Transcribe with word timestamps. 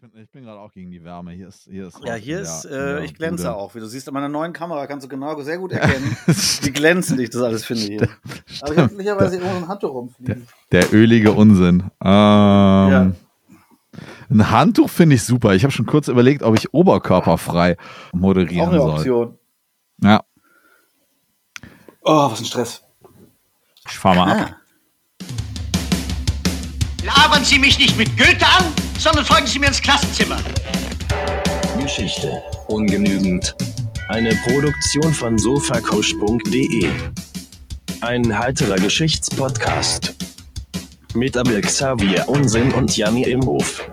bin, 0.00 0.10
ich 0.22 0.30
bin 0.30 0.44
gerade 0.44 0.58
auch 0.58 0.72
gegen 0.72 0.90
die 0.90 1.04
Wärme. 1.04 1.32
Hier 1.32 1.48
ist, 1.48 1.64
hier 1.64 1.88
ist 1.88 2.00
ja, 2.04 2.14
hier 2.14 2.40
ist, 2.40 2.64
äh, 2.64 3.04
ich 3.04 3.14
glänze 3.14 3.44
Bude. 3.44 3.56
auch. 3.56 3.74
Wie 3.74 3.80
du 3.80 3.86
siehst, 3.86 4.08
an 4.08 4.14
meiner 4.14 4.28
neuen 4.28 4.52
Kamera 4.52 4.86
kannst 4.86 5.04
du 5.04 5.08
genau 5.08 5.38
sehr 5.42 5.58
gut 5.58 5.72
erkennen, 5.72 6.16
wie 6.26 6.70
glänzend 6.70 7.20
ich 7.20 7.30
das 7.30 7.42
alles 7.42 7.64
finde 7.64 7.82
hier. 7.82 8.08
Stimmt. 8.46 8.62
Aber 8.62 8.72
ich 8.72 8.78
habe 8.78 8.90
möglicherweise 8.92 9.36
irgendwo 9.36 9.56
ein 9.56 9.68
Handtuch 9.68 9.92
rumfliegen. 9.92 10.46
Der, 10.72 10.82
der 10.82 10.94
ölige 10.94 11.32
Unsinn. 11.32 11.80
Ähm, 11.80 12.08
ja. 12.10 13.12
Ein 14.30 14.50
Handtuch 14.50 14.88
finde 14.88 15.16
ich 15.16 15.24
super. 15.24 15.54
Ich 15.54 15.64
habe 15.64 15.72
schon 15.72 15.86
kurz 15.86 16.08
überlegt, 16.08 16.42
ob 16.42 16.56
ich 16.56 16.72
oberkörperfrei 16.72 17.76
moderieren 18.12 18.68
Auch 18.68 18.72
eine 18.72 18.80
soll. 18.80 18.90
Option. 18.92 19.38
Ja. 20.02 20.22
Oh, 22.02 22.30
was 22.30 22.40
ein 22.40 22.46
Stress. 22.46 22.84
Ich 23.88 23.98
fahr 23.98 24.14
mal 24.14 24.28
ah. 24.28 24.42
ab. 24.42 24.59
Labern 27.40 27.52
Sie 27.52 27.58
mich 27.58 27.78
nicht 27.78 27.96
mit 27.96 28.18
Goethe 28.18 28.46
an, 28.46 28.66
sondern 28.98 29.24
folgen 29.24 29.46
Sie 29.46 29.58
mir 29.58 29.68
ins 29.68 29.80
Klassenzimmer. 29.80 30.36
Geschichte. 31.82 32.42
Ungenügend. 32.68 33.56
Eine 34.08 34.34
Produktion 34.44 35.14
von 35.14 35.38
sofacoach.de. 35.38 36.90
Ein 38.02 38.38
heiterer 38.38 38.76
Geschichtspodcast. 38.76 40.14
Mit 41.14 41.34
Abel 41.34 41.62
Xavier 41.62 42.28
Unsinn 42.28 42.72
und 42.72 42.94
Janni 42.94 43.22
Imhof. 43.22 43.90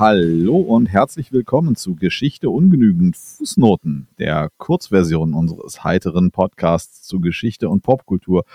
Hallo 0.00 0.56
und 0.56 0.86
herzlich 0.86 1.30
willkommen 1.30 1.76
zu 1.76 1.94
Geschichte 1.94 2.48
ungenügend 2.48 3.18
Fußnoten, 3.18 4.08
der 4.18 4.48
Kurzversion 4.56 5.34
unseres 5.34 5.84
heiteren 5.84 6.30
Podcasts 6.30 7.02
zu 7.02 7.20
Geschichte 7.20 7.68
und 7.68 7.82
Popkultur 7.82 8.46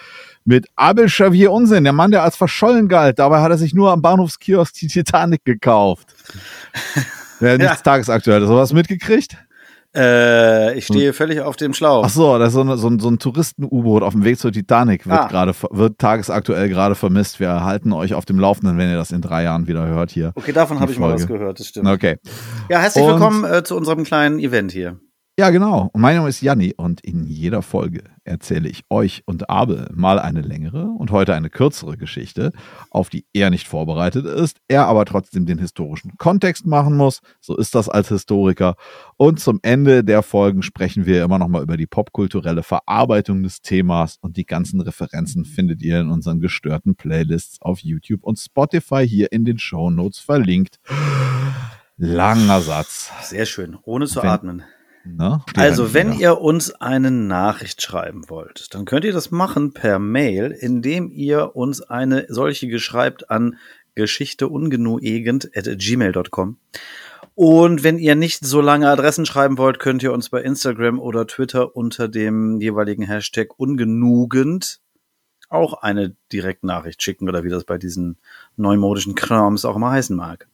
mit 0.44 0.66
Abel 0.76 1.06
Xavier 1.06 1.52
Unsinn, 1.52 1.84
der 1.84 1.94
Mann, 1.94 2.10
der 2.10 2.24
als 2.24 2.36
verschollen 2.36 2.88
galt. 2.88 3.20
Dabei 3.20 3.42
hat 3.42 3.52
er 3.52 3.60
sich 3.60 3.76
nur 3.76 3.92
am 3.92 4.02
Bahnhofskiosk 4.02 4.74
die 4.74 4.88
Titanic 4.88 5.46
gekauft. 5.46 6.16
Wer 7.40 7.58
nichts 7.60 7.78
ja. 7.78 7.92
tagesaktuell. 7.92 8.48
Sowas 8.48 8.74
mitgekriegt? 8.74 9.38
Äh, 9.96 10.78
ich 10.78 10.86
stehe 10.86 11.14
völlig 11.14 11.42
auf 11.42 11.56
dem 11.56 11.74
Schlauch. 11.74 12.04
Ach 12.06 12.10
so, 12.10 12.38
das 12.38 12.50
ist 12.50 12.54
so, 12.56 12.62
eine, 12.62 12.78
so 12.78 12.88
ein, 12.88 13.00
so 13.00 13.10
ein 13.10 13.18
Touristen-U-Boot 13.18 14.04
auf 14.04 14.14
dem 14.14 14.24
Weg 14.24 14.38
zur 14.40 14.52
Titanic 14.52 15.06
wird 15.06 15.20
ah. 15.20 15.28
gerade 15.28 15.54
wird 15.72 16.00
tagesaktuell 16.00 16.68
gerade 16.68 16.96
vermisst. 16.96 17.40
Wir 17.40 17.64
halten 17.64 17.94
euch 17.94 18.14
auf 18.14 18.26
dem 18.26 18.40
Laufenden, 18.40 18.78
wenn 18.78 18.90
ihr 18.90 18.98
das 18.98 19.12
in 19.12 19.22
drei 19.22 19.44
Jahren 19.44 19.68
wieder 19.68 19.88
hört 19.88 20.12
hier. 20.12 20.34
Okay, 20.36 20.52
davon 20.52 20.80
habe 20.80 20.92
ich 20.92 21.00
mal 21.00 21.14
was 21.14 21.28
gehört, 21.28 21.60
das 21.60 21.68
stimmt. 21.68 21.88
Okay. 21.88 22.18
Ja, 22.70 22.80
herzlich 22.80 23.06
Und, 23.06 23.12
willkommen 23.12 23.46
äh, 23.46 23.64
zu 23.64 23.76
unserem 23.78 24.04
kleinen 24.04 24.40
Event 24.40 24.72
hier. 24.72 25.00
Ja, 25.38 25.50
genau. 25.50 25.90
Und 25.92 26.00
mein 26.00 26.16
Name 26.16 26.30
ist 26.30 26.40
Janni 26.40 26.74
und 26.78 27.02
in 27.02 27.26
jeder 27.26 27.62
Folge 27.62 28.06
erzähle 28.24 28.70
ich 28.70 28.86
euch 28.90 29.24
und 29.26 29.50
Abel 29.50 29.90
mal 29.94 30.18
eine 30.18 30.40
längere 30.40 30.86
und 30.86 31.12
heute 31.12 31.36
eine 31.36 31.50
kürzere 31.50 31.98
Geschichte, 31.98 32.54
auf 32.90 33.10
die 33.10 33.26
er 33.34 33.50
nicht 33.50 33.68
vorbereitet 33.68 34.26
ist, 34.26 34.60
er 34.70 34.86
aber 34.86 35.04
trotzdem 35.04 35.46
den 35.46 35.60
historischen 35.60 36.16
Kontext 36.18 36.66
machen 36.66 36.96
muss. 36.96 37.20
So 37.42 37.58
ist 37.58 37.76
das 37.76 37.90
als 37.90 38.08
Historiker. 38.08 38.76
Und 39.18 39.42
zum 39.42 39.60
Ende 39.62 40.06
der 40.06 40.24
Folgen 40.24 40.64
sprechen 40.64 41.06
wir 41.06 41.26
immer 41.26 41.38
noch 41.38 41.50
mal 41.50 41.64
über 41.64 41.76
die 41.76 41.86
popkulturelle 41.86 42.64
Verarbeitung 42.64 43.44
des 43.44 43.62
Themas 43.62 44.18
und 44.22 44.38
die 44.38 44.46
ganzen 44.46 44.80
Referenzen 44.80 45.44
findet 45.44 45.82
ihr 45.82 46.00
in 46.00 46.12
unseren 46.12 46.40
gestörten 46.40 46.96
Playlists 46.96 47.62
auf 47.62 47.80
YouTube 47.80 48.24
und 48.24 48.40
Spotify 48.40 49.06
hier 49.06 49.34
in 49.34 49.44
den 49.44 49.60
Show 49.60 49.90
Notes 49.90 50.18
verlinkt. 50.18 50.80
Langer 51.98 52.62
Satz. 52.62 53.12
Sehr 53.24 53.46
schön, 53.46 53.78
ohne 53.84 54.08
zu 54.08 54.24
Wenn, 54.24 54.30
atmen. 54.30 54.64
Ne? 55.06 55.42
Also, 55.56 55.94
wenn 55.94 56.12
ihr 56.14 56.42
uns 56.42 56.72
eine 56.72 57.12
Nachricht 57.12 57.82
schreiben 57.82 58.28
wollt, 58.28 58.74
dann 58.74 58.84
könnt 58.86 59.06
ihr 59.06 59.14
das 59.14 59.32
machen 59.32 59.74
per 59.74 60.00
Mail, 60.00 60.52
indem 60.52 61.12
ihr 61.12 61.56
uns 61.56 61.82
eine 61.82 62.26
solche 62.28 62.68
geschreibt 62.68 63.30
an 63.30 63.58
geschichteungenuegend@gmail.com. 63.94 66.58
Und 67.36 67.84
wenn 67.84 68.00
ihr 68.00 68.16
nicht 68.16 68.46
so 68.46 68.62
lange 68.62 68.90
Adressen 68.90 69.26
schreiben 69.26 69.58
wollt, 69.58 69.80
könnt 69.80 70.02
ihr 70.04 70.14
uns 70.14 70.30
bei 70.30 70.42
Instagram 70.42 71.00
oder 71.00 71.28
Twitter 71.28 71.76
unter 71.76 72.08
dem 72.08 72.62
jeweiligen 72.62 73.04
Hashtag 73.04 73.60
ungenugend 73.60 74.80
auch 75.50 75.74
eine 75.76 76.16
Direktnachricht 76.32 77.04
schicken 77.04 77.30
oder 77.30 77.44
wie 77.44 77.50
das 77.50 77.66
bei 77.66 77.78
diesen 77.78 78.18
neumodischen 78.56 79.16
Krams 79.16 79.66
auch 79.66 79.76
immer 79.76 79.92
heißen 79.92 80.16
mag. 80.16 80.48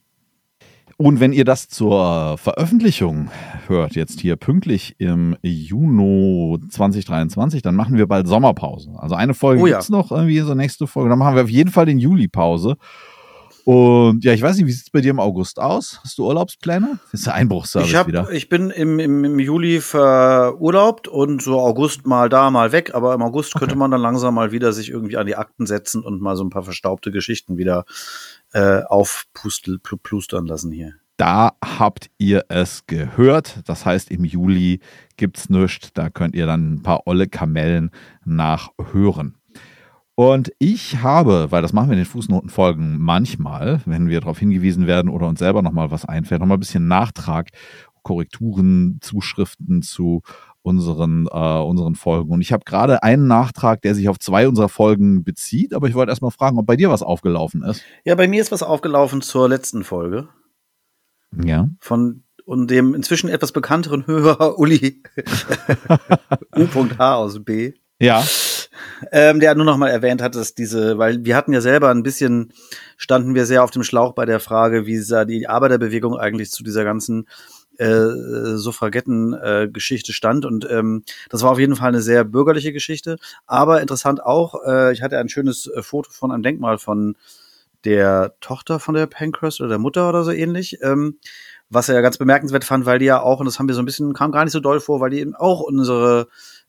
Und 1.01 1.19
wenn 1.19 1.33
ihr 1.33 1.45
das 1.45 1.67
zur 1.67 2.37
Veröffentlichung 2.37 3.31
hört, 3.65 3.95
jetzt 3.95 4.19
hier 4.19 4.35
pünktlich 4.35 4.93
im 4.99 5.35
Juni 5.41 6.59
2023, 6.69 7.63
dann 7.63 7.73
machen 7.73 7.97
wir 7.97 8.05
bald 8.05 8.27
Sommerpause. 8.27 8.91
Also 8.97 9.15
eine 9.15 9.33
Folge 9.33 9.63
oh 9.63 9.65
ja. 9.65 9.77
gibt's 9.77 9.89
noch 9.89 10.11
irgendwie, 10.11 10.39
so 10.41 10.53
nächste 10.53 10.85
Folge. 10.85 11.09
Dann 11.09 11.17
machen 11.17 11.35
wir 11.35 11.41
auf 11.41 11.49
jeden 11.49 11.71
Fall 11.71 11.87
den 11.87 11.97
Juli-Pause. 11.97 12.77
Und 13.65 14.23
ja, 14.23 14.33
ich 14.33 14.43
weiß 14.43 14.57
nicht, 14.57 14.67
wie 14.67 14.71
sieht's 14.71 14.91
bei 14.91 15.01
dir 15.01 15.09
im 15.09 15.19
August 15.19 15.59
aus? 15.59 15.99
Hast 16.03 16.19
du 16.19 16.27
Urlaubspläne? 16.27 16.99
Ist 17.11 17.25
der 17.25 17.33
Einbruchsservice 17.33 17.89
ich 17.89 17.95
hab, 17.95 18.05
wieder. 18.05 18.29
Ich 18.31 18.47
bin 18.47 18.69
im, 18.69 18.99
im, 18.99 19.23
im 19.23 19.39
Juli 19.39 19.81
verurlaubt 19.81 21.07
und 21.07 21.41
so 21.41 21.59
August 21.59 22.05
mal 22.05 22.29
da, 22.29 22.51
mal 22.51 22.71
weg. 22.71 22.93
Aber 22.93 23.15
im 23.15 23.23
August 23.23 23.55
okay. 23.55 23.65
könnte 23.65 23.75
man 23.75 23.89
dann 23.89 24.01
langsam 24.01 24.35
mal 24.35 24.51
wieder 24.51 24.71
sich 24.71 24.89
irgendwie 24.89 25.17
an 25.17 25.25
die 25.25 25.35
Akten 25.35 25.65
setzen 25.65 26.03
und 26.03 26.21
mal 26.21 26.35
so 26.35 26.43
ein 26.43 26.51
paar 26.51 26.63
verstaubte 26.63 27.09
Geschichten 27.09 27.57
wieder 27.57 27.85
äh, 28.53 28.81
aufplustern 28.83 30.45
lassen 30.45 30.71
hier. 30.71 30.93
Da 31.17 31.51
habt 31.63 32.09
ihr 32.17 32.45
es 32.49 32.87
gehört. 32.87 33.61
Das 33.65 33.85
heißt, 33.85 34.09
im 34.09 34.25
Juli 34.25 34.79
gibt's 35.17 35.49
nichts. 35.49 35.93
Da 35.93 36.09
könnt 36.09 36.35
ihr 36.35 36.47
dann 36.47 36.73
ein 36.73 36.83
paar 36.83 37.05
olle 37.05 37.27
Kamellen 37.27 37.91
nachhören. 38.25 39.37
Und 40.15 40.51
ich 40.59 41.01
habe, 41.01 41.51
weil 41.51 41.61
das 41.61 41.73
machen 41.73 41.89
wir 41.89 41.93
in 41.93 41.99
den 42.03 42.05
Fußnotenfolgen 42.05 42.99
manchmal, 42.99 43.81
wenn 43.85 44.07
wir 44.07 44.19
darauf 44.19 44.39
hingewiesen 44.39 44.87
werden 44.87 45.09
oder 45.09 45.27
uns 45.27 45.39
selber 45.39 45.61
nochmal 45.61 45.91
was 45.91 46.05
einfällt, 46.05 46.41
nochmal 46.41 46.57
ein 46.57 46.61
bisschen 46.61 46.87
Nachtrag, 46.87 47.49
Korrekturen, 48.03 48.97
Zuschriften 49.01 49.81
zu 49.83 50.21
unseren, 50.63 51.27
äh, 51.31 51.59
unseren 51.59 51.95
Folgen. 51.95 52.31
Und 52.31 52.41
ich 52.41 52.51
habe 52.53 52.63
gerade 52.65 53.03
einen 53.03 53.27
Nachtrag, 53.27 53.81
der 53.81 53.95
sich 53.95 54.09
auf 54.09 54.19
zwei 54.19 54.47
unserer 54.47 54.69
Folgen 54.69 55.23
bezieht, 55.23 55.73
aber 55.73 55.87
ich 55.87 55.95
wollte 55.95 56.11
erstmal 56.11 56.31
fragen, 56.31 56.59
ob 56.59 56.65
bei 56.65 56.75
dir 56.75 56.89
was 56.89 57.03
aufgelaufen 57.03 57.63
ist. 57.63 57.83
Ja, 58.05 58.15
bei 58.15 58.27
mir 58.27 58.41
ist 58.41 58.51
was 58.51 58.63
aufgelaufen 58.63 59.21
zur 59.21 59.49
letzten 59.49 59.83
Folge. 59.83 60.29
Ja. 61.43 61.69
Von 61.79 62.23
und 62.45 62.69
dem 62.69 62.95
inzwischen 62.95 63.29
etwas 63.29 63.51
bekannteren 63.51 64.05
Hörer 64.07 64.59
Uli 64.59 65.01
U.H. 66.57 67.15
aus 67.15 67.43
B. 67.43 67.73
Ja. 67.99 68.25
Ähm, 69.11 69.39
der 69.39 69.53
nur 69.55 69.65
noch 69.65 69.77
mal 69.77 69.89
erwähnt 69.89 70.21
hat, 70.21 70.35
dass 70.35 70.55
diese, 70.55 70.97
weil 70.97 71.23
wir 71.23 71.35
hatten 71.35 71.53
ja 71.53 71.61
selber 71.61 71.89
ein 71.89 72.03
bisschen, 72.03 72.51
standen 72.97 73.35
wir 73.35 73.45
sehr 73.45 73.63
auf 73.63 73.71
dem 73.71 73.83
Schlauch 73.83 74.13
bei 74.13 74.25
der 74.25 74.39
Frage, 74.39 74.85
wie 74.85 74.97
sah 74.97 75.23
die 75.25 75.47
Arbeiterbewegung 75.47 76.17
eigentlich 76.17 76.51
zu 76.51 76.63
dieser 76.63 76.83
ganzen 76.83 77.27
äh, 77.81 78.57
Suffragetten-Geschichte 78.57 80.11
äh, 80.11 80.13
stand. 80.13 80.45
Und 80.45 80.69
ähm, 80.69 81.03
das 81.29 81.41
war 81.41 81.51
auf 81.51 81.59
jeden 81.59 81.75
Fall 81.75 81.89
eine 81.89 82.01
sehr 82.01 82.23
bürgerliche 82.23 82.73
Geschichte. 82.73 83.17
Aber 83.45 83.81
interessant 83.81 84.23
auch, 84.23 84.55
äh, 84.65 84.93
ich 84.93 85.01
hatte 85.01 85.17
ein 85.17 85.29
schönes 85.29 85.67
äh, 85.67 85.81
Foto 85.81 86.11
von 86.11 86.31
einem 86.31 86.43
Denkmal 86.43 86.77
von 86.77 87.15
der 87.83 88.35
Tochter 88.41 88.79
von 88.79 88.93
der 88.93 89.07
Pancras 89.07 89.59
oder 89.59 89.69
der 89.69 89.79
Mutter 89.79 90.07
oder 90.07 90.23
so 90.23 90.31
ähnlich. 90.31 90.77
Ähm, 90.83 91.17
was 91.69 91.89
er 91.89 91.95
ja 91.95 92.01
ganz 92.01 92.17
bemerkenswert 92.17 92.65
fand, 92.65 92.85
weil 92.85 92.99
die 92.99 93.05
ja 93.05 93.21
auch, 93.21 93.39
und 93.39 93.45
das 93.45 93.57
haben 93.57 93.67
wir 93.67 93.75
so 93.75 93.81
ein 93.81 93.85
bisschen, 93.85 94.13
kam 94.13 94.31
gar 94.31 94.43
nicht 94.43 94.53
so 94.53 94.59
doll 94.59 94.79
vor, 94.79 94.99
weil 94.99 95.09
die 95.09 95.19
eben 95.19 95.35
auch 95.35 95.61
unsere 95.61 96.27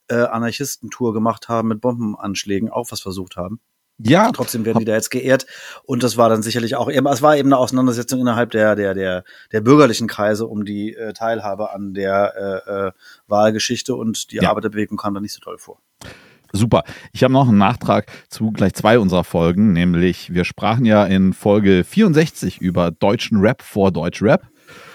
äh, 0.08 0.14
Anarchistentour 0.14 1.12
gemacht 1.12 1.48
haben 1.48 1.68
mit 1.68 1.80
Bombenanschlägen, 1.80 2.70
auch 2.70 2.90
was 2.90 3.00
versucht 3.00 3.36
haben. 3.36 3.60
Ja. 3.98 4.30
Trotzdem 4.32 4.64
werden 4.64 4.80
die 4.80 4.84
da 4.84 4.94
jetzt 4.94 5.10
geehrt. 5.10 5.46
Und 5.84 6.02
das 6.02 6.16
war 6.16 6.28
dann 6.28 6.42
sicherlich 6.42 6.76
auch 6.76 6.90
eben, 6.90 7.06
es 7.06 7.22
war 7.22 7.36
eben 7.36 7.48
eine 7.48 7.58
Auseinandersetzung 7.58 8.20
innerhalb 8.20 8.50
der, 8.50 8.74
der, 8.74 8.94
der, 8.94 9.24
der 9.52 9.60
bürgerlichen 9.60 10.08
Kreise 10.08 10.46
um 10.46 10.64
die 10.64 10.94
äh, 10.94 11.12
Teilhabe 11.12 11.72
an 11.72 11.94
der 11.94 12.62
äh, 12.66 12.70
äh, 12.70 12.92
Wahlgeschichte 13.28 13.94
und 13.94 14.32
die 14.32 14.36
ja. 14.36 14.50
Arbeiterbewegung 14.50 14.96
kam 14.96 15.14
da 15.14 15.20
nicht 15.20 15.34
so 15.34 15.40
toll 15.40 15.58
vor. 15.58 15.78
Super. 16.52 16.84
Ich 17.12 17.22
habe 17.22 17.32
noch 17.32 17.48
einen 17.48 17.58
Nachtrag 17.58 18.10
zu 18.28 18.50
gleich 18.50 18.74
zwei 18.74 18.98
unserer 18.98 19.24
Folgen, 19.24 19.72
nämlich 19.72 20.34
wir 20.34 20.44
sprachen 20.44 20.84
ja 20.84 21.06
in 21.06 21.32
Folge 21.32 21.82
64 21.82 22.60
über 22.60 22.90
deutschen 22.90 23.40
Rap 23.40 23.62
vor 23.62 23.90
Deutschrap. 23.90 24.46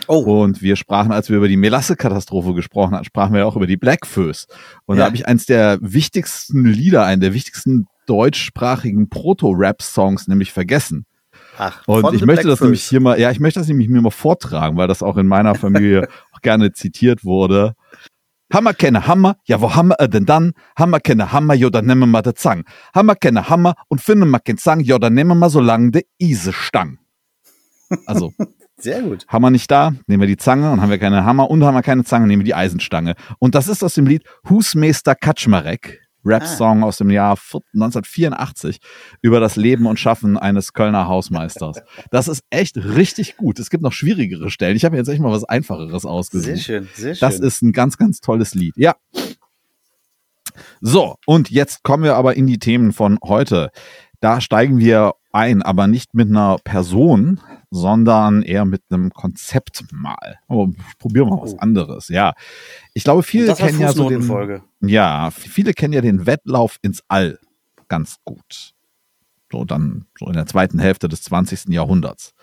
Oh. 0.08 0.44
Und 0.44 0.62
wir 0.62 0.76
sprachen, 0.76 1.12
als 1.12 1.30
wir 1.30 1.38
über 1.38 1.48
die 1.48 1.58
Melasse-Katastrophe 1.58 2.54
gesprochen 2.54 2.96
haben, 2.96 3.04
sprachen 3.04 3.34
wir 3.34 3.46
auch 3.46 3.56
über 3.56 3.68
die 3.68 3.78
Blackfoes. 3.78 4.48
Und 4.86 4.98
ja. 4.98 5.02
da 5.02 5.06
habe 5.08 5.16
ich 5.16 5.28
eins 5.28 5.46
der 5.46 5.80
wichtigsten 5.82 6.66
Lieder, 6.66 7.04
einen 7.04 7.22
der 7.22 7.34
wichtigsten 7.34 7.88
deutschsprachigen 8.08 9.10
Proto-Rap-Songs 9.10 10.28
nämlich 10.28 10.52
vergessen. 10.52 11.06
Ach, 11.58 11.88
und 11.88 12.14
ich 12.14 12.26
möchte 12.26 12.48
das 12.48 12.62
nämlich 12.62 12.84
hier 12.84 13.00
mal, 13.00 13.20
ja, 13.20 13.32
ich 13.32 13.40
möchte 13.40 13.60
das 13.60 13.68
nämlich 13.68 13.90
mir 13.90 14.02
mal 14.02 14.12
vortragen, 14.12 14.78
weil 14.78 14.88
das 14.88 15.04
auch 15.04 15.18
in 15.18 15.28
meiner 15.28 15.56
Familie 15.56 16.08
auch 16.34 16.42
gerne 16.42 16.72
zitiert 16.72 17.24
wurde. 17.24 17.74
Hammer 18.54 18.74
kenne 18.74 19.08
Hammer, 19.08 19.38
ja 19.46 19.60
wo 19.60 19.76
Hammer 19.76 19.96
er 19.96 20.08
denn 20.08 20.26
dann? 20.26 20.54
Hammer 20.78 21.00
kenne 21.00 21.32
Hammer, 21.34 21.54
jo 21.54 21.70
dann 21.70 21.86
nehmen 21.86 22.10
wir 22.12 22.22
de 22.22 22.34
Zang. 22.34 22.64
Hammer 22.96 23.16
kenne 23.16 23.50
Hammer 23.50 23.76
und 23.90 24.02
finden 24.02 24.30
wir 24.30 24.40
kein 24.40 24.58
Zang, 24.58 24.80
jo 24.80 24.98
dann 24.98 25.14
nehmen 25.14 25.38
wir 25.38 25.50
so 25.50 25.60
lange 25.60 25.92
de 25.92 26.06
Ise 26.18 26.54
Stang. 26.54 27.00
Also 28.06 28.32
Sehr 28.80 29.02
gut. 29.02 29.26
Hammer 29.28 29.50
nicht 29.50 29.72
da, 29.72 29.94
nehmen 30.06 30.22
wir 30.22 30.28
die 30.28 30.38
Zange 30.38 30.72
und 30.72 30.82
haben 30.82 30.92
wir 30.92 31.00
keine 31.00 31.26
Hammer 31.26 31.50
und 31.50 31.64
haben 31.64 31.74
wir 31.74 31.82
keine 31.82 32.04
Zange, 32.04 32.28
nehmen 32.28 32.42
wir 32.42 32.46
die 32.46 32.54
Eisenstange. 32.54 33.16
Und 33.40 33.56
das 33.56 33.68
ist 33.68 33.84
aus 33.84 33.96
dem 33.96 34.06
Lied 34.06 34.24
Husmeister 34.48 35.16
Kaczmarek, 35.16 36.07
Rap-Song 36.28 36.84
aus 36.84 36.98
dem 36.98 37.10
Jahr 37.10 37.38
1984 37.74 38.80
über 39.22 39.40
das 39.40 39.56
Leben 39.56 39.86
und 39.86 40.00
Schaffen 40.00 40.38
eines 40.38 40.74
Kölner 40.74 41.08
Hausmeisters. 41.08 41.82
Das 42.12 42.28
ist 42.28 42.44
echt 42.50 42.78
richtig 42.78 43.38
gut. 43.38 43.60
Es 43.60 43.70
gibt 43.70 43.84
noch 43.84 43.94
schwierigere 43.94 44.50
Stellen. 44.50 44.76
Ich 44.76 44.86
habe 44.86 44.98
jetzt 44.98 45.08
echt 45.08 45.22
mal 45.22 45.32
was 45.32 45.44
Einfacheres 45.44 46.06
ausgesucht. 46.06 46.46
Sehr 46.46 46.58
schön, 46.58 46.90
sehr 46.94 47.16
schön. 47.16 47.28
Das 47.28 47.40
ist 47.40 47.62
ein 47.62 47.72
ganz, 47.72 47.98
ganz 47.98 48.22
tolles 48.22 48.54
Lied. 48.54 48.76
Ja. 48.78 48.96
So, 50.82 51.16
und 51.26 51.50
jetzt 51.50 51.84
kommen 51.84 52.04
wir 52.04 52.16
aber 52.16 52.36
in 52.36 52.48
die 52.48 52.60
Themen 52.60 52.92
von 52.92 53.20
heute. 53.24 53.72
Da 54.20 54.42
steigen 54.42 54.80
wir 54.80 55.14
ein, 55.32 55.62
aber 55.62 55.88
nicht 55.88 56.14
mit 56.14 56.30
einer 56.30 56.58
Person, 56.64 57.40
sondern 57.70 58.42
eher 58.44 58.66
mit 58.66 58.84
einem 58.90 59.12
Konzept 59.12 59.84
mal. 59.92 60.40
Aber 60.48 60.70
probieren 61.00 61.28
wir 61.28 61.36
mal 61.36 61.42
was 61.44 61.54
Oh. 61.56 61.60
anderes. 61.60 62.08
Ja, 62.08 62.34
ich 62.94 63.04
glaube, 63.04 63.24
viele 63.24 63.54
kennen 63.56 63.80
ja 63.80 63.92
so 63.92 64.10
den, 64.10 64.62
ja, 64.82 65.32
viele 65.32 65.74
kennen 65.74 65.94
ja 65.94 66.02
den 66.02 66.26
Wettlauf 66.26 66.78
ins 66.82 67.04
All 67.08 67.40
ganz 67.88 68.18
gut. 68.24 68.74
So 69.52 69.64
dann 69.66 70.06
so 70.20 70.28
in 70.28 70.34
der 70.34 70.46
zweiten 70.46 70.80
Hälfte 70.80 71.08
des 71.08 71.22
20. 71.24 71.70
Jahrhunderts. 71.74 72.34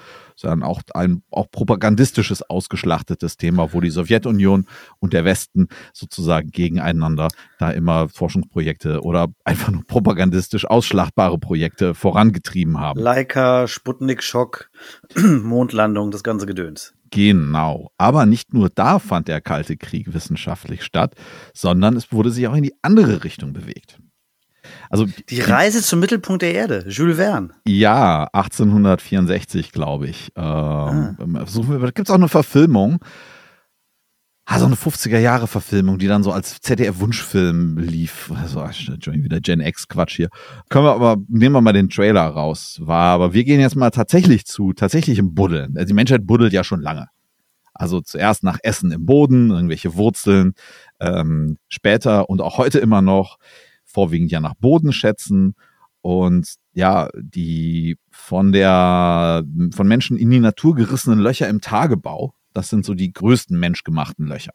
Dann 0.43 0.63
auch 0.63 0.83
ein 0.95 1.23
auch 1.31 1.51
propagandistisches 1.51 2.43
ausgeschlachtetes 2.43 3.37
Thema, 3.37 3.73
wo 3.73 3.81
die 3.81 3.91
Sowjetunion 3.91 4.67
und 4.99 5.13
der 5.13 5.25
Westen 5.25 5.69
sozusagen 5.93 6.51
gegeneinander 6.51 7.29
da 7.59 7.71
immer 7.71 8.09
Forschungsprojekte 8.09 9.03
oder 9.03 9.29
einfach 9.45 9.71
nur 9.71 9.87
propagandistisch 9.87 10.67
ausschlachtbare 10.67 11.39
Projekte 11.39 11.95
vorangetrieben 11.95 12.81
haben. 12.81 13.01
Leica, 13.01 13.67
Sputnik, 13.69 14.23
Schock, 14.23 14.71
Mondlandung, 15.17 16.11
das 16.11 16.23
ganze 16.23 16.47
Gedöns. 16.47 16.95
Genau. 17.11 17.93
Aber 17.97 18.27
nicht 18.27 18.53
nur 18.53 18.71
da 18.71 18.99
fand 18.99 19.29
der 19.29 19.41
Kalte 19.41 19.77
Krieg 19.77 20.13
wissenschaftlich 20.13 20.83
statt, 20.83 21.15
sondern 21.55 21.97
es 21.97 22.11
wurde 22.11 22.33
sich 22.33 22.49
auch 22.49 22.57
in 22.57 22.65
die 22.65 22.75
andere 22.83 23.23
Richtung 23.23 23.53
bewegt. 23.53 24.01
Also 24.91 25.07
Die 25.29 25.41
Reise 25.41 25.83
zum 25.83 26.01
Mittelpunkt 26.01 26.43
der 26.43 26.55
Erde, 26.55 26.85
Jules 26.89 27.17
Verne. 27.17 27.51
Ja, 27.67 28.29
1864, 28.33 29.73
glaube 29.73 30.09
ich. 30.09 30.31
Ähm, 30.37 30.45
Ah. 30.45 31.15
gibt 31.95 32.09
es 32.09 32.11
auch 32.11 32.15
eine 32.15 32.29
Verfilmung. 32.29 32.99
Ah, 34.47 34.59
so 34.59 34.67
eine 34.67 34.75
50er-Jahre-Verfilmung, 34.77 35.97
die 35.99 36.07
dann 36.07 36.23
so 36.23 36.31
als 36.31 36.61
ZDF-Wunschfilm 36.61 37.79
lief. 37.79 38.31
Also, 38.37 38.61
ach, 38.61 38.75
schon 38.75 39.01
wieder 39.25 39.41
Gen 39.41 39.61
X-Quatsch 39.61 40.17
hier. 40.17 40.29
Können 40.69 40.85
wir 40.85 40.93
aber, 40.93 41.17
nehmen 41.29 41.55
wir 41.55 41.63
mal 41.63 41.73
den 41.73 41.89
Trailer 41.89 42.27
raus. 42.27 42.79
War, 42.83 43.15
aber 43.15 43.33
wir 43.33 43.45
gehen 43.45 43.59
jetzt 43.61 43.75
mal 43.75 43.89
tatsächlich 43.91 44.45
zu 44.45 44.75
tatsächlichem 44.75 45.35
Buddeln. 45.35 45.75
Also 45.77 45.87
die 45.87 45.95
Menschheit 45.95 46.27
buddelt 46.27 46.53
ja 46.53 46.63
schon 46.63 46.83
lange. 46.83 47.09
Also 47.73 48.03
zuerst 48.03 48.45
nach 48.45 48.59
Essen 48.63 48.93
im 48.93 49.07
Boden, 49.07 49.51
irgendwelche 49.51 49.95
Wurzeln, 49.95 50.53
ähm, 51.01 51.57
später 51.69 52.29
und 52.29 52.43
auch 52.43 52.59
heute 52.59 52.79
immer 52.81 53.01
noch 53.01 53.39
vorwiegend 53.95 54.33
ja 54.33 54.41
nach 54.41 54.55
Bodenschätzen 54.55 55.55
und 56.03 56.57
ja, 56.75 57.09
die 57.17 57.97
von 58.11 58.53
der, 58.53 59.43
von 59.75 59.89
Menschen 59.89 60.19
in 60.19 60.31
die 60.31 60.41
Natur 60.41 60.75
gerissenen 60.75 61.19
Löcher 61.19 61.49
im 61.49 61.63
Tagebau, 61.63 62.35
das 62.53 62.69
sind 62.69 62.85
so 62.85 62.93
die 62.93 63.13
größten 63.13 63.59
menschgemachten 63.59 64.27
Löcher. 64.27 64.53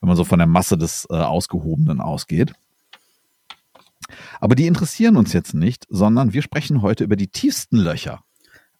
Wenn 0.00 0.08
man 0.08 0.16
so 0.16 0.24
von 0.24 0.38
der 0.38 0.48
Masse 0.48 0.76
des 0.78 1.06
äh, 1.10 1.14
Ausgehobenen 1.14 2.00
ausgeht. 2.00 2.52
Aber 4.40 4.54
die 4.54 4.66
interessieren 4.66 5.16
uns 5.16 5.32
jetzt 5.32 5.54
nicht, 5.54 5.86
sondern 5.88 6.32
wir 6.32 6.42
sprechen 6.42 6.82
heute 6.82 7.04
über 7.04 7.16
die 7.16 7.28
tiefsten 7.28 7.76
Löcher. 7.76 8.24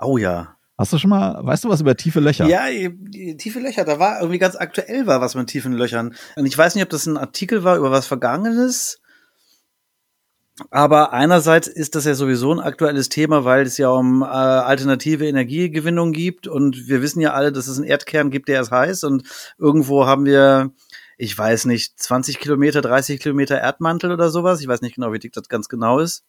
Oh 0.00 0.18
ja. 0.18 0.56
Hast 0.76 0.94
du 0.94 0.98
schon 0.98 1.10
mal, 1.10 1.44
weißt 1.44 1.64
du 1.64 1.68
was 1.68 1.82
über 1.82 1.94
tiefe 1.94 2.20
Löcher? 2.20 2.46
Ja, 2.46 2.64
die 2.70 3.36
tiefe 3.36 3.60
Löcher, 3.60 3.84
da 3.84 3.98
war 3.98 4.18
irgendwie 4.20 4.38
ganz 4.38 4.56
aktuell 4.56 5.06
war 5.06 5.20
was 5.20 5.34
mit 5.34 5.48
tiefen 5.48 5.74
Löchern. 5.74 6.14
Und 6.36 6.46
ich 6.46 6.56
weiß 6.56 6.74
nicht, 6.74 6.82
ob 6.82 6.90
das 6.90 7.06
ein 7.06 7.18
Artikel 7.18 7.64
war 7.64 7.76
über 7.76 7.90
was 7.90 8.06
Vergangenes. 8.06 9.00
Aber 10.70 11.12
einerseits 11.12 11.68
ist 11.68 11.94
das 11.94 12.04
ja 12.04 12.14
sowieso 12.14 12.52
ein 12.52 12.60
aktuelles 12.60 13.08
Thema, 13.08 13.44
weil 13.44 13.62
es 13.62 13.78
ja 13.78 13.90
um 13.90 14.22
äh, 14.22 14.26
alternative 14.26 15.26
Energiegewinnung 15.26 16.12
gibt. 16.12 16.46
Und 16.46 16.88
wir 16.88 17.02
wissen 17.02 17.20
ja 17.20 17.32
alle, 17.32 17.52
dass 17.52 17.66
es 17.66 17.78
einen 17.78 17.86
Erdkern 17.86 18.30
gibt, 18.30 18.48
der 18.48 18.60
ist 18.60 18.70
heiß. 18.70 19.04
Und 19.04 19.24
irgendwo 19.58 20.06
haben 20.06 20.24
wir, 20.24 20.72
ich 21.16 21.36
weiß 21.36 21.64
nicht, 21.66 21.98
20 22.00 22.38
Kilometer, 22.38 22.82
30 22.82 23.20
Kilometer 23.20 23.58
Erdmantel 23.58 24.12
oder 24.12 24.30
sowas. 24.30 24.60
Ich 24.60 24.68
weiß 24.68 24.82
nicht 24.82 24.94
genau, 24.94 25.12
wie 25.12 25.18
dick 25.18 25.32
das 25.32 25.48
ganz 25.48 25.68
genau 25.68 25.98
ist. 25.98 26.24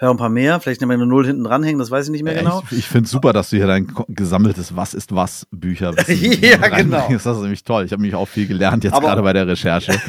Ja, 0.00 0.10
ein 0.10 0.16
paar 0.16 0.30
mehr. 0.30 0.60
Vielleicht 0.60 0.80
nehmen 0.80 0.90
wir 0.90 0.94
eine 0.94 1.06
Null 1.06 1.26
hinten 1.26 1.44
dranhängen, 1.44 1.78
das 1.78 1.90
weiß 1.90 2.06
ich 2.06 2.12
nicht 2.12 2.22
mehr 2.22 2.34
Ja, 2.34 2.40
genau. 2.40 2.62
Ich, 2.70 2.78
ich 2.78 2.86
finde 2.86 3.08
super, 3.08 3.32
dass 3.32 3.50
du 3.50 3.56
hier 3.56 3.66
dein 3.66 3.92
gesammeltes 4.08 4.74
Was 4.74 4.94
ist 4.94 5.14
was 5.14 5.46
Bücher 5.50 5.94
Ja, 6.08 6.68
genau. 6.68 7.08
Das 7.10 7.26
ist 7.26 7.42
nämlich 7.42 7.64
toll. 7.64 7.84
Ich 7.84 7.92
habe 7.92 8.00
nämlich 8.00 8.14
auch 8.14 8.28
viel 8.28 8.46
gelernt 8.46 8.84
jetzt 8.84 8.98
gerade 8.98 9.22
bei 9.22 9.32
der 9.32 9.46
Recherche. 9.46 10.00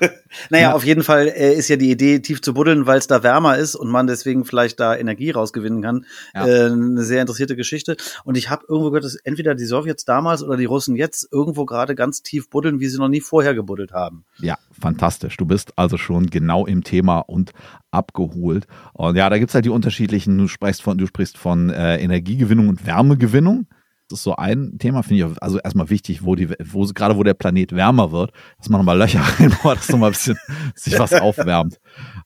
Naja, 0.48 0.68
Ja. 0.70 0.74
auf 0.74 0.84
jeden 0.84 1.02
Fall 1.02 1.28
äh, 1.28 1.54
ist 1.54 1.68
ja 1.68 1.76
die 1.76 1.90
Idee, 1.90 2.20
tief 2.20 2.40
zu 2.42 2.54
buddeln, 2.54 2.86
weil 2.86 2.98
es 2.98 3.06
da 3.06 3.22
wärmer 3.22 3.56
ist 3.58 3.74
und 3.74 3.88
man 3.90 4.06
deswegen 4.06 4.44
vielleicht 4.44 4.78
da 4.80 4.96
Energie 4.96 5.30
rausgewinnen 5.30 5.82
kann. 5.82 6.06
Ja. 6.34 6.46
Äh, 6.46 6.66
eine 6.72 7.02
sehr 7.02 7.20
interessierte 7.20 7.56
Geschichte. 7.56 7.96
Und 8.24 8.36
ich 8.36 8.50
habe 8.50 8.64
irgendwo 8.68 8.90
gehört, 8.90 9.04
dass 9.04 9.16
entweder 9.16 9.54
die 9.54 9.64
Sowjets 9.64 10.04
damals 10.04 10.42
oder 10.42 10.56
die 10.56 10.64
Russen 10.66 10.96
jetzt 10.96 11.28
irgendwo 11.32 11.64
gerade 11.64 11.94
ganz 11.94 12.22
tief 12.22 12.48
buddeln, 12.50 12.80
wie 12.80 12.86
sie 12.88 12.98
noch 12.98 13.08
nie 13.08 13.20
vorher 13.20 13.54
gebuddelt 13.54 13.92
haben. 13.92 14.24
Ja, 14.38 14.56
fantastisch. 14.78 15.36
Du 15.36 15.46
bist 15.46 15.72
also 15.76 15.96
schon 15.96 16.26
genau 16.26 16.66
im 16.66 16.84
Thema 16.84 17.18
und 17.20 17.52
abgeholt. 17.90 18.66
Und 18.92 19.16
ja, 19.16 19.28
da 19.30 19.38
gibt's 19.38 19.54
halt 19.54 19.64
die 19.64 19.70
unterschiedlichen, 19.70 20.38
du 20.38 20.46
sprichst 20.48 20.82
von, 20.82 20.96
du 20.98 21.06
sprichst 21.06 21.36
von 21.38 21.70
äh, 21.70 21.96
Energiegewinnung 21.98 22.68
und 22.68 22.86
Wärmegewinnung. 22.86 23.66
Ist 24.12 24.22
so 24.22 24.36
ein 24.36 24.78
Thema, 24.78 25.02
finde 25.02 25.16
ich 25.16 25.24
auch, 25.24 25.36
also 25.40 25.58
erstmal 25.58 25.90
wichtig, 25.90 26.24
wo 26.24 26.34
die, 26.34 26.50
wo 26.64 26.84
gerade 26.86 27.16
wo 27.16 27.22
der 27.22 27.34
Planet 27.34 27.74
wärmer 27.74 28.12
wird, 28.12 28.32
dass 28.58 28.68
man 28.68 28.80
nochmal 28.80 28.98
Löcher 28.98 29.20
reinbaut, 29.38 29.78
dass 29.78 29.88
nochmal 29.88 30.10
ein 30.10 30.12
bisschen 30.12 30.38
sich 30.74 30.98
was 30.98 31.12
aufwärmt. 31.12 31.80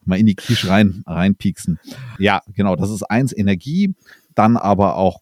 Mal 0.04 0.18
in 0.18 0.26
die 0.26 0.34
Quiche 0.34 0.68
rein, 0.68 1.02
reinpieksen. 1.06 1.78
Ja, 2.18 2.42
genau, 2.54 2.76
das 2.76 2.90
ist 2.90 3.02
eins, 3.04 3.36
Energie, 3.36 3.94
dann 4.34 4.56
aber 4.56 4.96
auch 4.96 5.20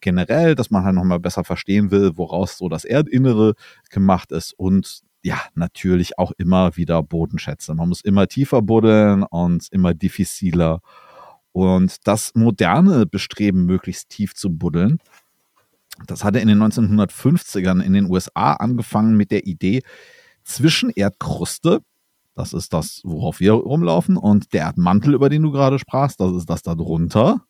generell, 0.00 0.54
dass 0.54 0.70
man 0.70 0.84
halt 0.84 0.94
nochmal 0.94 1.20
besser 1.20 1.44
verstehen 1.44 1.90
will, 1.90 2.16
woraus 2.16 2.58
so 2.58 2.68
das 2.68 2.84
Erdinnere 2.84 3.54
gemacht 3.90 4.32
ist 4.32 4.52
und 4.52 5.02
ja, 5.22 5.40
natürlich 5.56 6.18
auch 6.18 6.30
immer 6.38 6.76
wieder 6.76 7.02
Bodenschätze. 7.02 7.74
Man 7.74 7.88
muss 7.88 8.00
immer 8.00 8.28
tiefer 8.28 8.62
buddeln 8.62 9.24
und 9.24 9.66
immer 9.72 9.92
diffiziler. 9.92 10.80
Und 11.50 12.06
das 12.06 12.32
moderne 12.34 13.06
Bestreben, 13.06 13.64
möglichst 13.64 14.10
tief 14.10 14.34
zu 14.34 14.56
buddeln, 14.56 14.98
das 16.06 16.24
hatte 16.24 16.38
in 16.38 16.48
den 16.48 16.62
1950ern 16.62 17.82
in 17.82 17.92
den 17.92 18.10
USA 18.10 18.54
angefangen 18.54 19.14
mit 19.16 19.30
der 19.30 19.46
Idee, 19.46 19.82
zwischen 20.44 20.90
Erdkruste, 20.90 21.80
das 22.34 22.52
ist 22.52 22.72
das, 22.72 23.00
worauf 23.04 23.40
wir 23.40 23.52
rumlaufen, 23.52 24.16
und 24.16 24.52
der 24.52 24.62
Erdmantel, 24.62 25.14
über 25.14 25.28
den 25.28 25.42
du 25.42 25.50
gerade 25.50 25.78
sprachst, 25.78 26.20
das 26.20 26.32
ist 26.32 26.50
das 26.50 26.62
da 26.62 26.74
drunter. 26.74 27.42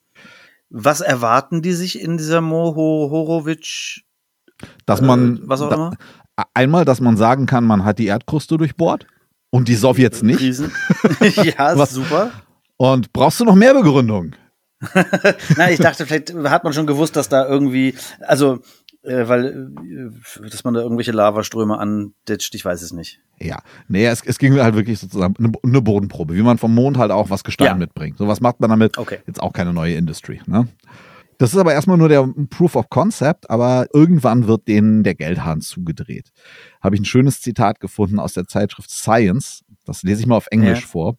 Was 0.70 1.00
erwarten 1.00 1.62
die 1.62 1.72
sich 1.72 2.00
in 2.00 2.16
dieser 2.18 2.40
Mohorovic? 2.40 4.02
Dass 4.86 5.00
Äh, 5.00 5.04
man, 5.04 5.40
was 5.44 5.60
auch 5.60 5.68
da, 5.68 5.74
immer? 5.74 5.96
Einmal, 6.54 6.84
dass 6.84 7.00
man 7.00 7.16
sagen 7.16 7.46
kann, 7.46 7.64
man 7.64 7.84
hat 7.84 7.98
die 7.98 8.06
Erdkruste 8.06 8.56
durchbohrt 8.58 9.06
und 9.50 9.68
die 9.68 9.74
Sowjets 9.74 10.22
nicht. 10.22 10.40
Riesen. 10.40 10.72
ja, 11.20 11.76
Was- 11.78 11.90
super. 11.92 12.30
Und 12.78 13.12
brauchst 13.12 13.40
du 13.40 13.44
noch 13.44 13.54
mehr 13.54 13.72
Begründung? 13.74 14.34
Nein, 15.56 15.72
ich 15.72 15.78
dachte, 15.80 16.04
vielleicht 16.04 16.34
hat 16.34 16.62
man 16.64 16.74
schon 16.74 16.86
gewusst, 16.86 17.16
dass 17.16 17.30
da 17.30 17.46
irgendwie, 17.48 17.94
also, 18.20 18.60
äh, 19.06 19.28
weil, 19.28 19.70
äh, 20.44 20.48
dass 20.50 20.64
man 20.64 20.74
da 20.74 20.80
irgendwelche 20.80 21.12
Lavaströme 21.12 21.78
anditscht, 21.78 22.54
ich 22.54 22.64
weiß 22.64 22.82
es 22.82 22.92
nicht. 22.92 23.20
Ja, 23.40 23.58
nee, 23.88 24.06
es, 24.06 24.22
es 24.24 24.38
ging 24.38 24.54
halt 24.58 24.74
wirklich 24.74 24.98
sozusagen 24.98 25.34
eine, 25.38 25.52
eine 25.62 25.82
Bodenprobe, 25.82 26.34
wie 26.34 26.42
man 26.42 26.58
vom 26.58 26.74
Mond 26.74 26.98
halt 26.98 27.10
auch 27.10 27.30
was 27.30 27.44
Gestein 27.44 27.66
Ja. 27.66 27.74
mitbringt. 27.74 28.18
So 28.18 28.26
was 28.28 28.40
macht 28.40 28.60
man 28.60 28.70
damit? 28.70 28.98
Okay. 28.98 29.18
Jetzt 29.26 29.42
auch 29.42 29.52
keine 29.52 29.72
neue 29.72 29.94
Industry. 29.94 30.40
Ne? 30.46 30.68
Das 31.38 31.52
ist 31.52 31.58
aber 31.58 31.74
erstmal 31.74 31.98
nur 31.98 32.08
der 32.08 32.26
Proof 32.48 32.76
of 32.76 32.88
Concept, 32.88 33.50
aber 33.50 33.88
irgendwann 33.92 34.46
wird 34.46 34.68
denen 34.68 35.02
der 35.02 35.14
Geldhahn 35.14 35.60
zugedreht. 35.60 36.30
Habe 36.80 36.94
ich 36.94 37.02
ein 37.02 37.04
schönes 37.04 37.42
Zitat 37.42 37.78
gefunden 37.80 38.18
aus 38.18 38.32
der 38.32 38.46
Zeitschrift 38.46 38.90
Science. 38.90 39.62
Das 39.84 40.02
lese 40.02 40.22
ich 40.22 40.26
mal 40.26 40.36
auf 40.36 40.48
Englisch 40.50 40.80
Ja. 40.80 40.86
vor. 40.86 41.18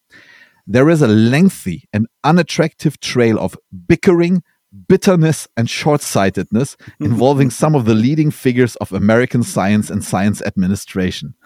There 0.70 0.92
is 0.92 1.02
a 1.04 1.08
lengthy 1.08 1.88
and 1.94 2.08
unattractive 2.26 2.98
trail 3.00 3.38
of 3.38 3.58
bickering, 3.70 4.42
bitterness 4.88 5.48
and 5.56 5.70
short-sightedness 5.70 6.78
involving 7.00 7.50
some 7.50 7.76
of 7.76 7.86
the 7.86 7.94
leading 7.94 8.32
figures 8.32 8.76
of 8.78 8.92
American 8.94 9.44
science 9.44 9.90
and 9.90 10.04
science 10.04 10.42
administration. 10.42 11.34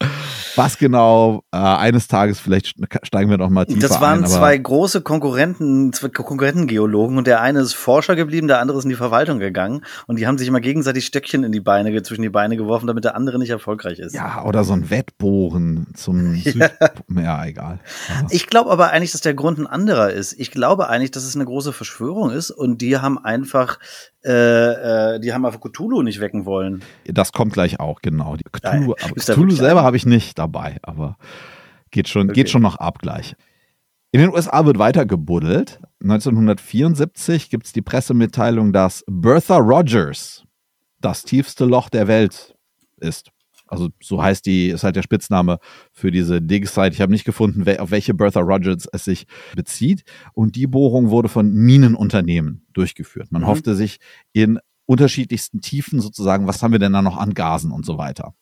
Was 0.56 0.78
genau, 0.78 1.42
äh, 1.52 1.56
eines 1.56 2.08
Tages, 2.08 2.40
vielleicht 2.40 2.74
steigen 3.02 3.30
wir 3.30 3.38
noch 3.38 3.50
mal 3.50 3.66
tiefer 3.66 3.80
Das 3.88 4.00
waren 4.00 4.24
ein. 4.24 4.30
zwei 4.30 4.56
große 4.56 5.02
Konkurrenten, 5.02 5.92
zwei 5.92 6.08
Konkurrentengeologen 6.08 7.18
und 7.18 7.26
der 7.26 7.40
eine 7.40 7.60
ist 7.60 7.74
Forscher 7.74 8.16
geblieben, 8.16 8.48
der 8.48 8.60
andere 8.60 8.78
ist 8.78 8.84
in 8.84 8.90
die 8.90 8.96
Verwaltung 8.96 9.38
gegangen 9.38 9.84
und 10.06 10.18
die 10.18 10.26
haben 10.26 10.38
sich 10.38 10.48
immer 10.48 10.60
gegenseitig 10.60 11.06
Stöckchen 11.06 11.44
in 11.44 11.52
die 11.52 11.60
Beine, 11.60 12.02
zwischen 12.02 12.22
die 12.22 12.30
Beine 12.30 12.56
geworfen, 12.56 12.86
damit 12.86 13.04
der 13.04 13.16
andere 13.16 13.38
nicht 13.38 13.50
erfolgreich 13.50 13.98
ist. 13.98 14.14
Ja, 14.14 14.44
oder 14.44 14.64
so 14.64 14.72
ein 14.72 14.90
Wettbohren 14.90 15.88
zum 15.94 16.34
Süd. 16.36 16.70
Ja, 17.14 17.44
egal. 17.44 17.80
Ich 18.30 18.46
glaube 18.46 18.70
aber 18.70 18.90
eigentlich, 18.90 19.12
dass 19.12 19.20
der 19.20 19.34
Grund 19.34 19.58
ein 19.58 19.66
anderer 19.66 20.10
ist. 20.10 20.34
Ich 20.38 20.50
glaube 20.50 20.88
eigentlich, 20.88 21.10
dass 21.10 21.24
es 21.24 21.34
eine 21.34 21.44
große 21.44 21.72
Verschwörung 21.72 22.30
ist 22.30 22.50
und 22.50 22.80
die 22.80 22.96
haben 22.98 23.18
einfach, 23.18 23.78
äh, 24.24 25.14
äh, 25.14 25.20
die 25.20 25.32
haben 25.32 25.44
einfach 25.44 25.60
Cthulhu 25.60 26.02
nicht 26.02 26.20
wecken 26.20 26.44
wollen. 26.44 26.82
Das 27.04 27.32
kommt 27.32 27.52
gleich 27.52 27.80
auch, 27.80 28.00
genau. 28.02 28.36
Die 28.36 28.44
Cthulhu, 28.50 28.94
da 28.98 29.34
Cthulhu 29.34 29.54
selber 29.54 29.82
habe 29.82 29.96
ich 29.96 30.06
nicht 30.06 30.38
dabei, 30.46 30.78
aber 30.82 31.16
geht 31.90 32.08
schon, 32.08 32.28
geht 32.28 32.44
Okay. 32.46 32.48
schon 32.52 32.62
noch 32.62 32.76
ab 32.76 32.98
gleich. 33.00 33.34
In 34.12 34.20
den 34.20 34.30
USA 34.32 34.64
wird 34.64 34.78
weiter 34.78 35.04
gebuddelt. 35.04 35.80
1974 36.02 37.50
gibt 37.50 37.66
es 37.66 37.72
die 37.72 37.82
Pressemitteilung, 37.82 38.72
dass 38.72 39.04
Bertha 39.08 39.56
Rogers 39.58 40.44
das 41.00 41.22
tiefste 41.24 41.64
Loch 41.64 41.88
der 41.90 42.08
Welt 42.08 42.56
ist. 42.98 43.30
Also 43.68 43.88
so 44.00 44.22
heißt 44.22 44.46
die, 44.46 44.68
ist 44.68 44.84
halt 44.84 44.94
der 44.96 45.02
Spitzname 45.02 45.58
für 45.92 46.12
diese 46.12 46.40
Dig-Site. 46.40 46.90
Ich 46.92 47.00
habe 47.00 47.10
nicht 47.12 47.24
gefunden, 47.24 47.64
auf 47.80 47.90
welche 47.90 48.14
Bertha 48.14 48.40
Rogers 48.40 48.86
es 48.92 49.04
sich 49.04 49.26
bezieht. 49.56 50.04
Und 50.34 50.54
die 50.54 50.68
Bohrung 50.68 51.10
wurde 51.10 51.28
von 51.28 51.52
Minenunternehmen 51.52 52.64
durchgeführt. 52.72 53.32
Man 53.32 53.42
Mhm. 53.42 53.46
hoffte 53.48 53.74
sich 53.74 53.98
in 54.32 54.60
unterschiedlichsten 54.86 55.60
Tiefen 55.60 56.00
sozusagen, 56.00 56.46
was 56.46 56.62
haben 56.62 56.70
wir 56.72 56.78
denn 56.78 56.92
da 56.92 57.02
noch 57.02 57.16
an 57.16 57.34
Gasen 57.34 57.72
und 57.72 57.84
so 57.84 57.98
weiter. 57.98 58.34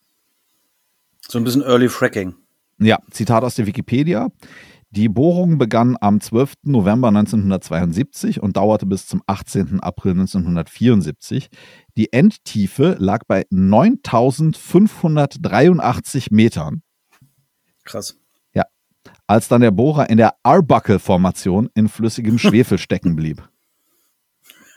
So 1.28 1.38
ein 1.38 1.44
bisschen 1.44 1.62
Early 1.62 1.88
Fracking. 1.88 2.34
Ja, 2.78 2.98
Zitat 3.10 3.44
aus 3.44 3.54
der 3.54 3.66
Wikipedia. 3.66 4.30
Die 4.90 5.08
Bohrung 5.08 5.56
begann 5.58 5.96
am 6.00 6.20
12. 6.20 6.54
November 6.62 7.08
1972 7.08 8.40
und 8.40 8.56
dauerte 8.56 8.86
bis 8.86 9.08
zum 9.08 9.22
18. 9.26 9.80
April 9.80 10.12
1974. 10.12 11.48
Die 11.96 12.12
Endtiefe 12.12 12.94
lag 13.00 13.22
bei 13.26 13.44
9583 13.50 16.30
Metern, 16.30 16.82
Krass. 17.82 18.16
als 19.26 19.48
dann 19.48 19.62
der 19.62 19.72
Bohrer 19.72 20.10
in 20.10 20.18
der 20.18 20.34
Arbuckle-Formation 20.44 21.70
in 21.74 21.88
flüssigem 21.88 22.38
Schwefel 22.38 22.78
stecken 22.78 23.16
blieb. 23.16 23.42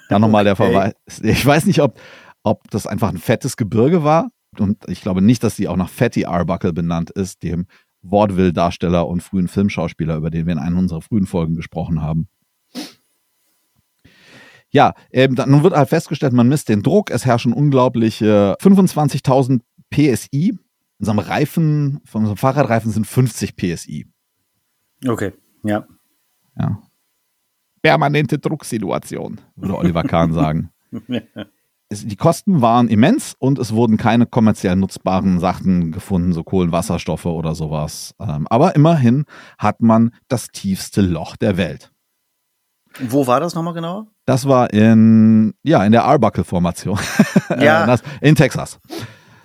Dann 0.10 0.22
nochmal 0.22 0.46
der. 0.46 0.56
Verweis. 0.56 0.94
Ich 1.22 1.46
weiß 1.46 1.68
nicht, 1.68 1.80
ob, 1.82 2.00
ob 2.42 2.68
das 2.72 2.88
einfach 2.88 3.10
ein 3.10 3.20
fettes 3.20 3.56
Gebirge 3.56 4.04
war. 4.04 4.32
Und 4.62 4.88
ich 4.88 5.02
glaube 5.02 5.22
nicht, 5.22 5.44
dass 5.44 5.56
die 5.56 5.68
auch 5.68 5.78
nach 5.78 5.90
Fatty 5.90 6.26
Arbuckle 6.26 6.74
benannt 6.74 7.10
ist, 7.12 7.44
dem 7.44 7.68
Vaudeville-Darsteller 8.02 9.08
und 9.08 9.22
frühen 9.22 9.48
Filmschauspieler, 9.48 10.16
über 10.16 10.30
den 10.30 10.46
wir 10.46 10.54
in 10.54 10.60
einer 10.60 10.78
unserer 10.78 11.02
frühen 11.02 11.26
Folgen 11.26 11.56
gesprochen 11.56 12.02
haben. 12.02 12.28
Ja, 14.70 14.94
ähm, 15.12 15.36
dann, 15.36 15.50
nun 15.50 15.64
wird 15.64 15.76
halt 15.76 15.90
festgestellt, 15.90 16.34
man 16.34 16.50
misst 16.50 16.70
den 16.70 16.84
Druck. 16.84 17.10
Es 17.10 17.26
herrschen 17.26 17.54
unglaubliche 17.54 18.58
25.000 18.62 19.62
PSI. 19.92 20.50
In 20.50 20.60
unserem 21.00 21.20
Reifen, 21.20 22.02
von 22.06 22.22
unserem 22.22 22.38
Fahrradreifen 22.38 22.92
sind 22.92 23.06
50 23.06 23.56
PSI. 23.56 24.08
Okay, 25.08 25.34
ja. 25.64 25.88
Ja. 26.58 26.82
Permanente 27.82 28.40
Drucksituation, 28.40 29.40
würde 29.56 29.78
Oliver 29.78 30.04
Kahn 30.04 30.34
sagen. 30.34 30.72
Die 31.90 32.18
Kosten 32.18 32.62
waren 32.62 32.90
immens 32.90 33.36
und 33.40 33.60
es 33.60 33.72
wurden 33.72 33.96
keine 33.96 34.26
kommerziell 34.26 34.76
nutzbaren 34.76 35.40
Sachen 35.40 35.94
gefunden, 35.94 36.34
so 36.34 36.44
Kohlenwasserstoffe 36.44 37.26
oder 37.28 37.56
sowas. 37.56 38.14
Ähm, 38.20 38.46
aber 38.50 38.76
immerhin 38.76 39.24
hat 39.58 39.82
man 39.82 40.12
das 40.28 40.50
tiefste 40.50 41.02
Loch 41.02 41.38
der 41.38 41.56
Welt. 41.56 41.92
Wo 43.00 43.26
war 43.28 43.40
das 43.40 43.56
nochmal 43.56 43.74
genauer? 43.74 44.08
Das 44.26 44.48
war 44.48 44.74
in, 44.74 45.54
ja, 45.64 45.84
in 45.86 45.92
der 45.94 46.04
Arbuckle-Formation. 46.06 47.00
Ja. 47.60 47.94
Äh, 47.94 47.98
in 48.20 48.36
Texas. 48.36 48.78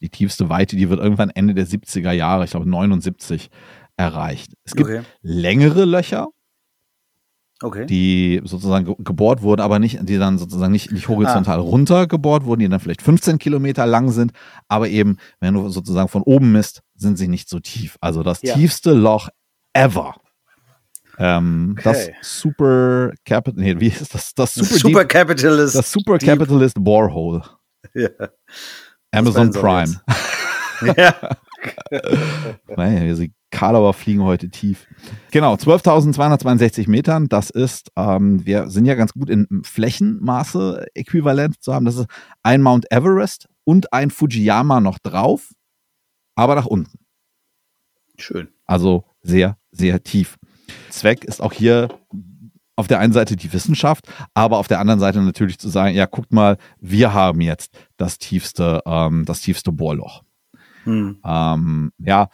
Die 0.00 0.08
tiefste 0.10 0.48
Weite, 0.48 0.76
die 0.76 0.88
wird 0.90 1.00
irgendwann 1.00 1.30
Ende 1.30 1.54
der 1.54 1.66
70er 1.66 2.12
Jahre, 2.12 2.44
ich 2.44 2.50
glaube 2.50 2.68
79, 2.68 3.48
erreicht. 3.96 4.52
Es 4.64 4.74
gibt 4.74 4.88
Okay. 4.90 5.02
längere 5.22 5.84
Löcher, 5.86 6.28
Okay. 7.62 7.86
die 7.86 8.42
sozusagen 8.44 8.84
ge- 8.84 8.96
gebohrt 8.98 9.40
wurden, 9.40 9.62
aber 9.62 9.78
nicht, 9.78 9.98
die 10.06 10.18
dann 10.18 10.36
sozusagen 10.36 10.72
nicht, 10.72 10.92
nicht 10.92 11.06
Ah. 11.06 11.08
horizontal 11.08 11.58
runter 11.60 12.06
gebohrt 12.06 12.44
wurden, 12.44 12.60
die 12.60 12.68
dann 12.68 12.80
vielleicht 12.80 13.00
15 13.00 13.38
Kilometer 13.38 13.86
lang 13.86 14.10
sind, 14.10 14.32
aber 14.68 14.90
eben, 14.90 15.16
wenn 15.40 15.54
du 15.54 15.70
sozusagen 15.70 16.08
von 16.08 16.20
oben 16.22 16.52
misst, 16.52 16.82
sind 16.94 17.16
sie 17.16 17.28
nicht 17.28 17.48
so 17.48 17.58
tief. 17.58 17.96
Also 18.02 18.22
das 18.22 18.42
Ja. 18.42 18.52
tiefste 18.54 18.92
Loch 18.92 19.30
ever. 19.72 20.16
Ähm, 21.18 21.76
Das 21.82 22.04
Okay. 22.08 22.14
Super 22.22 23.12
Capital, 23.24 23.62
nee, 23.62 23.80
wie 23.80 23.88
ist 23.88 24.14
das? 24.14 24.34
Das 24.34 24.54
Super, 24.54 24.74
Super, 24.78 25.00
Deep, 25.00 25.08
Capitalist. 25.08 25.74
das 25.74 25.90
Super 25.92 26.18
Deep. 26.18 26.28
Capitalist 26.28 26.76
Borehole. 26.78 27.42
ja. 27.94 28.08
Amazon 29.12 29.50
Das 29.52 29.60
Prime. 29.60 30.00
ja. 30.96 31.14
Naja, 32.76 33.14
die 33.14 33.32
Karlauer 33.50 33.94
fliegen 33.94 34.22
heute 34.22 34.50
tief. 34.50 34.86
Genau, 35.30 35.54
12.262 35.54 36.90
Metern. 36.90 37.28
Das 37.28 37.48
ist, 37.48 37.90
ähm, 37.96 38.44
wir 38.44 38.68
sind 38.68 38.84
ja 38.84 38.94
ganz 38.94 39.12
gut 39.14 39.30
in 39.30 39.46
Flächenmaße 39.62 40.86
äquivalent 40.94 41.62
zu 41.62 41.72
haben. 41.72 41.86
Das 41.86 41.96
ist 41.96 42.06
ein 42.42 42.60
Mount 42.60 42.90
Everest 42.90 43.48
und 43.64 43.92
ein 43.92 44.10
Fujiyama 44.10 44.80
noch 44.80 44.98
drauf, 44.98 45.52
aber 46.34 46.54
nach 46.56 46.66
unten. 46.66 46.98
Schön. 48.18 48.48
Also 48.66 49.04
sehr, 49.22 49.56
sehr 49.70 50.02
tief. 50.02 50.36
Zweck 50.96 51.24
ist 51.24 51.42
auch 51.42 51.52
hier 51.52 51.88
auf 52.76 52.88
der 52.88 53.00
einen 53.00 53.12
Seite 53.12 53.36
die 53.36 53.52
Wissenschaft, 53.52 54.06
aber 54.34 54.58
auf 54.58 54.68
der 54.68 54.80
anderen 54.80 55.00
Seite 55.00 55.22
natürlich 55.22 55.58
zu 55.58 55.68
sagen, 55.68 55.94
ja, 55.94 56.06
guckt 56.06 56.32
mal, 56.32 56.58
wir 56.80 57.14
haben 57.14 57.40
jetzt 57.40 57.74
das 57.96 58.18
tiefste, 58.18 58.82
ähm, 58.86 59.24
das 59.24 59.40
tiefste 59.40 59.72
Bohrloch. 59.72 60.22
Hm. 60.84 61.18
Ähm, 61.24 61.92
ja, 61.98 62.28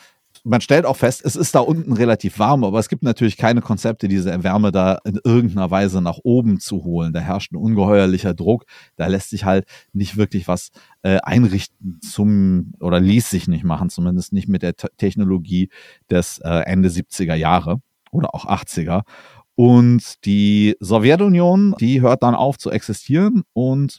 man 0.44 0.60
stellt 0.60 0.84
auch 0.84 0.96
fest, 0.96 1.22
es 1.24 1.36
ist 1.36 1.54
da 1.54 1.60
unten 1.60 1.92
relativ 1.92 2.40
warm, 2.40 2.64
aber 2.64 2.80
es 2.80 2.88
gibt 2.88 3.04
natürlich 3.04 3.36
keine 3.36 3.60
Konzepte, 3.60 4.08
diese 4.08 4.42
Wärme 4.42 4.72
da 4.72 4.98
in 5.04 5.20
irgendeiner 5.22 5.70
Weise 5.70 6.00
nach 6.02 6.18
oben 6.24 6.58
zu 6.58 6.82
holen. 6.82 7.12
Da 7.12 7.20
herrscht 7.20 7.52
ein 7.52 7.56
ungeheuerlicher 7.56 8.34
Druck. 8.34 8.64
Da 8.96 9.06
lässt 9.06 9.30
sich 9.30 9.44
halt 9.44 9.66
nicht 9.92 10.16
wirklich 10.16 10.48
was 10.48 10.70
äh, 11.02 11.18
einrichten 11.22 12.00
zum, 12.02 12.72
oder 12.80 12.98
ließ 12.98 13.30
sich 13.30 13.46
nicht 13.46 13.62
machen, 13.62 13.88
zumindest 13.88 14.32
nicht 14.32 14.48
mit 14.48 14.62
der 14.62 14.74
T 14.74 14.88
Technologie 14.96 15.70
des 16.10 16.38
äh, 16.38 16.62
Ende 16.64 16.88
70er 16.88 17.34
Jahre 17.34 17.80
oder 18.12 18.34
auch 18.34 18.46
80er. 18.46 19.02
Und 19.54 20.24
die 20.24 20.76
Sowjetunion, 20.80 21.74
die 21.80 22.00
hört 22.00 22.22
dann 22.22 22.34
auf 22.34 22.58
zu 22.58 22.70
existieren 22.70 23.42
und 23.52 23.98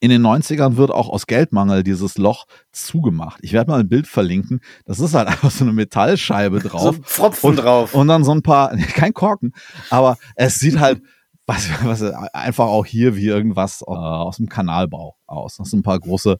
in 0.00 0.10
den 0.10 0.22
90ern 0.22 0.76
wird 0.76 0.90
auch 0.90 1.08
aus 1.08 1.26
Geldmangel 1.26 1.82
dieses 1.84 2.18
Loch 2.18 2.46
zugemacht. 2.72 3.38
Ich 3.42 3.52
werde 3.52 3.70
mal 3.70 3.80
ein 3.80 3.88
Bild 3.88 4.06
verlinken. 4.06 4.60
Das 4.84 5.00
ist 5.00 5.14
halt 5.14 5.28
einfach 5.28 5.50
so 5.50 5.64
eine 5.64 5.72
Metallscheibe 5.72 6.60
drauf. 6.60 6.82
So 6.82 6.88
ein 6.88 7.02
Pfropfen 7.04 7.50
und, 7.50 7.56
drauf. 7.56 7.94
Und 7.94 8.08
dann 8.08 8.24
so 8.24 8.32
ein 8.32 8.42
paar, 8.42 8.76
kein 8.94 9.14
Korken, 9.14 9.52
aber 9.90 10.16
es 10.34 10.58
sieht 10.58 10.78
halt 10.78 11.02
was, 11.46 11.68
was 11.84 12.02
einfach 12.02 12.66
auch 12.66 12.86
hier 12.86 13.16
wie 13.16 13.26
irgendwas 13.26 13.82
äh, 13.82 13.90
aus 13.90 14.36
dem 14.36 14.48
Kanalbau 14.48 15.16
aus. 15.26 15.56
Das 15.56 15.70
sind 15.70 15.80
ein 15.80 15.84
paar 15.84 15.98
große, 15.98 16.38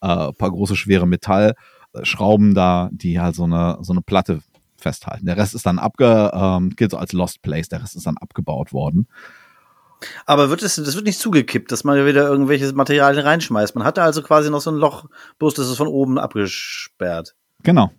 äh, 0.00 0.32
paar 0.32 0.50
große 0.50 0.76
schwere 0.76 1.06
Metallschrauben 1.06 2.54
da, 2.54 2.88
die 2.92 3.20
halt 3.20 3.34
so 3.34 3.44
eine, 3.44 3.78
so 3.80 3.92
eine 3.92 4.02
Platte 4.02 4.40
festhalten. 4.84 5.26
Der 5.26 5.36
Rest 5.36 5.54
ist 5.54 5.66
dann 5.66 5.80
abge, 5.80 6.30
ähm, 6.32 6.70
gilt 6.70 6.92
so 6.92 6.96
als 6.96 7.12
Lost 7.12 7.42
Place, 7.42 7.68
der 7.68 7.82
Rest 7.82 7.96
ist 7.96 8.06
dann 8.06 8.16
abgebaut 8.16 8.72
worden. 8.72 9.08
Aber 10.26 10.50
wird 10.50 10.62
es, 10.62 10.76
das 10.76 10.94
wird 10.94 11.06
nicht 11.06 11.18
zugekippt, 11.18 11.72
dass 11.72 11.84
man 11.84 12.04
wieder 12.06 12.28
irgendwelche 12.28 12.72
Materialien 12.72 13.24
reinschmeißt. 13.24 13.74
Man 13.74 13.84
hatte 13.84 14.02
also 14.02 14.22
quasi 14.22 14.50
noch 14.50 14.60
so 14.60 14.70
ein 14.70 14.76
Loch, 14.76 15.06
bloß 15.38 15.54
das 15.54 15.68
ist 15.68 15.76
von 15.76 15.88
oben 15.88 16.18
abgesperrt. 16.18 17.34
Genau. 17.62 17.90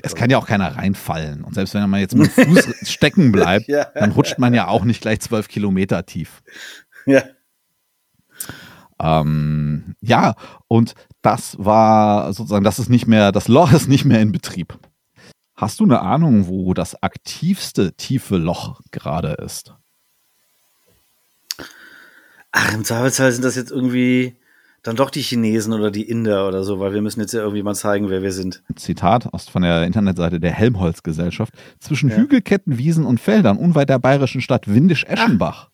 Es 0.00 0.14
kann 0.14 0.30
ja 0.30 0.38
auch 0.38 0.46
keiner 0.46 0.76
reinfallen. 0.76 1.42
Und 1.42 1.54
selbst 1.54 1.74
wenn 1.74 1.88
man 1.88 2.00
jetzt 2.00 2.14
mit 2.14 2.36
dem 2.36 2.54
Fuß 2.54 2.68
stecken 2.88 3.32
bleibt, 3.32 3.68
ja. 3.68 3.86
dann 3.94 4.12
rutscht 4.12 4.38
man 4.38 4.54
ja 4.54 4.68
auch 4.68 4.84
nicht 4.84 5.00
gleich 5.00 5.20
zwölf 5.20 5.48
Kilometer 5.48 6.06
tief. 6.06 6.42
Ja. 7.06 7.22
Ähm, 9.00 9.94
ja, 10.00 10.34
und 10.66 10.94
das 11.22 11.56
war 11.58 12.32
sozusagen, 12.32 12.64
das 12.64 12.78
ist 12.78 12.90
nicht 12.90 13.06
mehr, 13.06 13.32
das 13.32 13.48
Loch 13.48 13.72
ist 13.72 13.88
nicht 13.88 14.04
mehr 14.04 14.20
in 14.20 14.32
Betrieb. 14.32 14.78
Hast 15.58 15.80
du 15.80 15.84
eine 15.84 16.02
Ahnung, 16.02 16.46
wo 16.46 16.72
das 16.72 17.02
aktivste 17.02 17.92
tiefe 17.94 18.36
Loch 18.36 18.80
gerade 18.92 19.32
ist? 19.44 19.74
Ach, 22.52 22.72
im 22.74 22.84
Zweifelsfall 22.84 23.32
sind 23.32 23.44
das 23.44 23.56
jetzt 23.56 23.72
irgendwie 23.72 24.36
dann 24.84 24.94
doch 24.94 25.10
die 25.10 25.20
Chinesen 25.20 25.72
oder 25.72 25.90
die 25.90 26.08
Inder 26.08 26.46
oder 26.46 26.62
so, 26.62 26.78
weil 26.78 26.94
wir 26.94 27.02
müssen 27.02 27.18
jetzt 27.18 27.32
ja 27.32 27.40
irgendwie 27.40 27.64
mal 27.64 27.74
zeigen, 27.74 28.08
wer 28.08 28.22
wir 28.22 28.30
sind. 28.30 28.62
Zitat 28.76 29.34
aus 29.34 29.48
von 29.48 29.62
der 29.62 29.82
Internetseite 29.82 30.38
der 30.38 30.52
Helmholtz-Gesellschaft. 30.52 31.52
Zwischen 31.80 32.10
ja. 32.10 32.18
Hügelketten, 32.18 32.78
Wiesen 32.78 33.04
und 33.04 33.18
Feldern 33.18 33.58
unweit 33.58 33.88
der 33.88 33.98
bayerischen 33.98 34.40
Stadt 34.40 34.72
Windisch-Eschenbach 34.72 35.70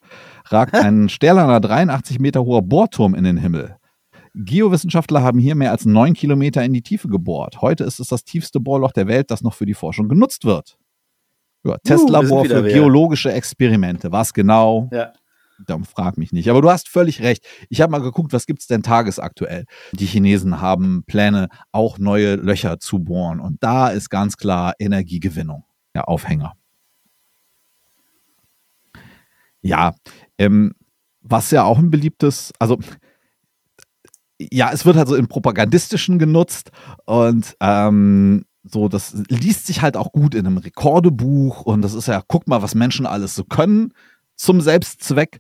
ragt 0.46 0.74
ein 0.82 1.10
stählerner 1.10 1.60
83 1.60 2.20
Meter 2.20 2.42
hoher 2.42 2.62
Bohrturm 2.62 3.14
in 3.14 3.24
den 3.24 3.36
Himmel. 3.36 3.76
Geowissenschaftler 4.34 5.22
haben 5.22 5.38
hier 5.38 5.54
mehr 5.54 5.70
als 5.70 5.84
neun 5.84 6.14
Kilometer 6.14 6.64
in 6.64 6.72
die 6.72 6.82
Tiefe 6.82 7.08
gebohrt. 7.08 7.60
Heute 7.60 7.84
ist 7.84 8.00
es 8.00 8.08
das 8.08 8.24
tiefste 8.24 8.60
Bohrloch 8.60 8.92
der 8.92 9.06
Welt, 9.06 9.30
das 9.30 9.42
noch 9.42 9.54
für 9.54 9.66
die 9.66 9.74
Forschung 9.74 10.08
genutzt 10.08 10.44
wird. 10.44 10.76
Ja, 11.64 11.78
Testlabor 11.78 12.42
uh, 12.42 12.44
für 12.44 12.62
geologische 12.62 13.32
Experimente. 13.32 14.12
Was 14.12 14.34
genau? 14.34 14.90
Ja 14.92 15.12
dann 15.66 15.84
frag 15.84 16.18
mich 16.18 16.32
nicht. 16.32 16.50
Aber 16.50 16.62
du 16.62 16.70
hast 16.70 16.88
völlig 16.88 17.22
recht. 17.22 17.46
Ich 17.68 17.80
habe 17.80 17.90
mal 17.90 18.00
geguckt, 18.00 18.32
was 18.32 18.46
gibt's 18.46 18.66
denn 18.66 18.82
tagesaktuell? 18.82 19.64
Die 19.92 20.06
Chinesen 20.06 20.60
haben 20.60 21.04
Pläne, 21.06 21.48
auch 21.72 21.98
neue 21.98 22.36
Löcher 22.36 22.78
zu 22.78 22.98
bohren. 22.98 23.40
Und 23.40 23.62
da 23.62 23.88
ist 23.88 24.10
ganz 24.10 24.36
klar 24.36 24.74
Energiegewinnung 24.78 25.64
der 25.94 26.08
Aufhänger. 26.08 26.54
Ja, 29.62 29.94
ähm, 30.38 30.74
was 31.20 31.50
ja 31.50 31.64
auch 31.64 31.78
ein 31.78 31.90
beliebtes, 31.90 32.52
also 32.58 32.78
ja, 34.52 34.70
es 34.72 34.84
wird 34.86 34.96
halt 34.96 35.08
so 35.08 35.16
im 35.16 35.28
Propagandistischen 35.28 36.18
genutzt 36.18 36.70
und 37.04 37.56
ähm, 37.60 38.44
so, 38.64 38.88
das 38.88 39.14
liest 39.28 39.66
sich 39.66 39.82
halt 39.82 39.96
auch 39.96 40.12
gut 40.12 40.34
in 40.34 40.46
einem 40.46 40.58
Rekordebuch 40.58 41.62
und 41.62 41.82
das 41.82 41.94
ist 41.94 42.09
ja, 42.09 42.22
guck 42.26 42.48
mal, 42.48 42.62
was 42.62 42.74
Menschen 42.74 43.07
alles 43.07 43.35
so 43.35 43.44
können 43.44 43.92
zum 44.37 44.61
Selbstzweck. 44.61 45.38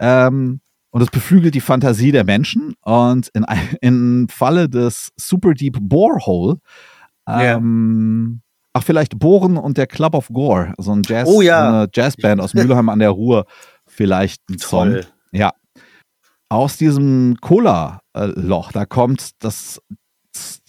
Ähm, 0.00 0.60
und 0.90 1.00
es 1.00 1.10
beflügelt 1.10 1.54
die 1.54 1.60
Fantasie 1.60 2.12
der 2.12 2.24
Menschen. 2.24 2.74
Und 2.82 3.28
in, 3.28 3.44
im 3.80 4.28
Falle 4.28 4.68
des 4.68 5.10
Super 5.16 5.54
Deep 5.54 5.78
Borehole, 5.80 6.58
ähm, 7.26 8.42
yeah. 8.42 8.60
ach, 8.74 8.82
vielleicht 8.84 9.18
Bohren 9.18 9.56
und 9.56 9.78
der 9.78 9.86
Club 9.86 10.14
of 10.14 10.28
Gore, 10.28 10.74
so 10.78 10.92
ein 10.92 11.02
Jazz, 11.04 11.28
oh, 11.28 11.40
ja. 11.40 11.68
eine 11.68 11.88
Jazzband 11.92 12.40
aus 12.40 12.52
Mülheim 12.54 12.88
an 12.88 12.98
der 12.98 13.10
Ruhr, 13.10 13.46
vielleicht 13.86 14.48
ein 14.50 14.58
Song. 14.58 15.00
Ja. 15.30 15.52
Aus 16.52 16.76
diesem 16.76 17.38
Cola-Loch, 17.40 18.72
da 18.72 18.84
kommt 18.84 19.42
das, 19.42 19.80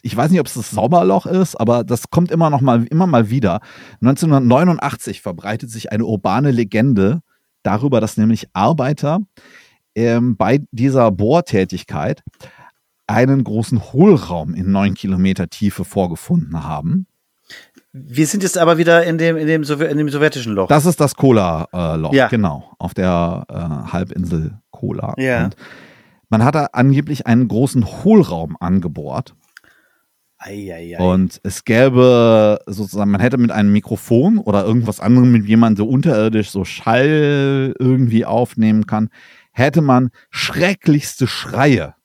ich 0.02 0.16
weiß 0.16 0.32
nicht, 0.32 0.40
ob 0.40 0.48
es 0.48 0.54
das 0.54 0.72
Sommerloch 0.72 1.26
ist, 1.26 1.60
aber 1.60 1.84
das 1.84 2.10
kommt 2.10 2.32
immer 2.32 2.50
noch 2.50 2.62
mal, 2.62 2.86
immer 2.86 3.06
mal 3.06 3.30
wieder. 3.30 3.60
1989 3.96 5.22
verbreitet 5.22 5.70
sich 5.70 5.92
eine 5.92 6.06
urbane 6.06 6.52
Legende, 6.52 7.20
darüber, 7.64 8.00
dass 8.00 8.16
nämlich 8.16 8.48
Arbeiter 8.54 9.20
ähm, 9.94 10.38
bei 10.38 10.62
dieser 10.72 11.12
Bohrtätigkeit 11.12 12.24
einen 13.06 13.44
großen 13.44 13.92
Hohlraum 13.92 14.54
in 14.54 14.72
neun 14.72 14.94
Kilometer 14.94 15.50
Tiefe 15.50 15.84
vorgefunden 15.84 16.64
haben. 16.64 17.08
Wir 17.94 18.26
sind 18.26 18.44
jetzt 18.44 18.58
aber 18.58 18.78
wieder 18.78 19.04
in 19.04 19.18
dem, 19.18 19.38
in 19.38 19.48
dem, 19.48 19.64
in 19.64 19.98
dem 19.98 20.10
sowjetischen 20.10 20.54
Loch. 20.54 20.68
Das 20.68 20.86
ist 20.86 21.00
das 21.00 21.16
Kola-Loch, 21.16 22.14
äh, 22.14 22.18
ja. 22.18 22.28
genau, 22.28 22.72
auf 22.80 22.94
der 22.94 23.46
äh, 23.48 23.92
Halbinsel 23.92 24.58
Kola. 24.72 25.14
Ja. 25.18 25.46
Und 25.46 25.56
man 26.30 26.44
hat 26.44 26.56
da 26.56 26.70
angeblich 26.74 27.28
einen 27.28 27.48
großen 27.48 27.86
Hohlraum 28.04 28.58
angebohrt 28.60 29.36
Eieiei. 30.46 30.98
Und 30.98 31.40
es 31.44 31.64
gäbe 31.64 32.60
sozusagen, 32.66 33.12
man 33.12 33.22
hätte 33.22 33.38
mit 33.38 33.52
einem 33.52 33.72
Mikrofon 33.72 34.40
oder 34.40 34.66
irgendwas 34.66 35.00
anderem, 35.00 35.32
mit 35.32 35.46
jemandem 35.46 35.86
so 35.86 35.90
unterirdisch 35.90 36.50
so 36.50 36.66
Schall 36.66 37.74
irgendwie 37.80 38.26
aufnehmen 38.26 38.86
kann, 38.86 39.10
hätte 39.52 39.82
man 39.82 40.10
schrecklichste 40.32 41.28
Schreie 41.28 41.96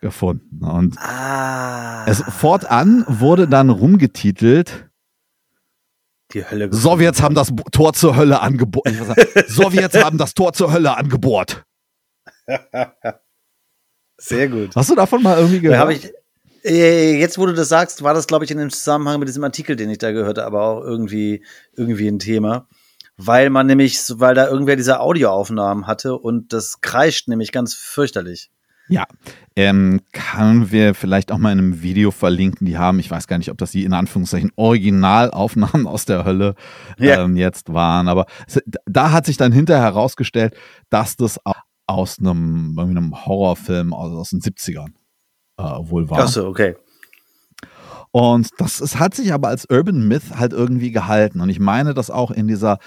gefunden. 0.00 0.64
Und 0.64 0.96
ah. 0.98 2.04
es 2.06 2.22
fortan 2.22 3.04
wurde 3.06 3.48
dann 3.48 3.70
rumgetitelt. 3.70 4.85
Die 6.36 6.44
Hölle. 6.44 6.68
Gefunden. 6.68 6.82
Sowjets 6.82 7.22
haben 7.22 7.34
das 7.34 7.50
Tor 7.72 7.94
zur 7.94 8.14
Hölle 8.14 8.40
angebohrt. 8.40 8.86
Sowjets 9.48 9.96
haben 9.96 10.18
das 10.18 10.34
Tor 10.34 10.52
zur 10.52 10.70
Hölle 10.70 10.94
angebohrt. 10.94 11.64
Sehr 14.18 14.48
gut. 14.48 14.76
Hast 14.76 14.90
du 14.90 14.94
davon 14.94 15.22
mal 15.22 15.38
irgendwie 15.38 15.60
gehört? 15.60 15.92
Ich, 15.92 16.12
äh, 16.62 17.18
jetzt, 17.18 17.38
wo 17.38 17.46
du 17.46 17.54
das 17.54 17.70
sagst, 17.70 18.02
war 18.02 18.12
das, 18.12 18.26
glaube 18.26 18.44
ich, 18.44 18.50
in 18.50 18.58
dem 18.58 18.68
Zusammenhang 18.68 19.18
mit 19.18 19.28
diesem 19.28 19.44
Artikel, 19.44 19.76
den 19.76 19.88
ich 19.88 19.96
da 19.96 20.12
gehört 20.12 20.36
habe, 20.36 20.46
aber 20.46 20.62
auch 20.66 20.82
irgendwie, 20.82 21.42
irgendwie 21.74 22.06
ein 22.06 22.18
Thema. 22.18 22.68
Weil 23.16 23.48
man 23.48 23.66
nämlich, 23.66 23.98
weil 24.16 24.34
da 24.34 24.46
irgendwer 24.46 24.76
diese 24.76 25.00
Audioaufnahmen 25.00 25.86
hatte 25.86 26.18
und 26.18 26.52
das 26.52 26.82
kreischt 26.82 27.28
nämlich 27.28 27.50
ganz 27.50 27.72
fürchterlich. 27.72 28.50
Ja, 28.88 29.06
ähm, 29.56 30.00
können 30.12 30.70
wir 30.70 30.94
vielleicht 30.94 31.32
auch 31.32 31.38
mal 31.38 31.50
in 31.52 31.58
einem 31.58 31.82
Video 31.82 32.10
verlinken, 32.10 32.66
die 32.66 32.78
haben, 32.78 33.00
ich 33.00 33.10
weiß 33.10 33.26
gar 33.26 33.38
nicht, 33.38 33.50
ob 33.50 33.58
das 33.58 33.72
die 33.72 33.84
in 33.84 33.92
Anführungszeichen 33.92 34.52
Originalaufnahmen 34.54 35.86
aus 35.86 36.04
der 36.04 36.24
Hölle 36.24 36.54
ja. 36.98 37.22
ähm, 37.22 37.36
jetzt 37.36 37.72
waren, 37.72 38.08
aber 38.08 38.26
da 38.86 39.10
hat 39.10 39.26
sich 39.26 39.36
dann 39.36 39.52
hinterher 39.52 39.82
herausgestellt, 39.82 40.56
dass 40.88 41.16
das 41.16 41.40
aus 41.86 42.18
einem, 42.18 42.78
einem 42.78 43.26
Horrorfilm 43.26 43.92
aus, 43.92 44.12
aus 44.12 44.30
den 44.30 44.40
70ern 44.40 44.90
äh, 45.58 45.62
wohl 45.62 46.08
war. 46.10 46.20
Achso, 46.20 46.46
okay. 46.46 46.76
Und 48.10 48.48
das 48.58 48.80
es 48.80 48.98
hat 48.98 49.14
sich 49.14 49.32
aber 49.32 49.48
als 49.48 49.68
Urban 49.68 50.08
Myth 50.08 50.36
halt 50.36 50.52
irgendwie 50.52 50.90
gehalten. 50.90 51.40
Und 51.40 51.50
ich 51.50 51.60
meine, 51.60 51.92
dass 51.92 52.10
auch 52.10 52.30
in 52.30 52.48
dieser 52.48 52.78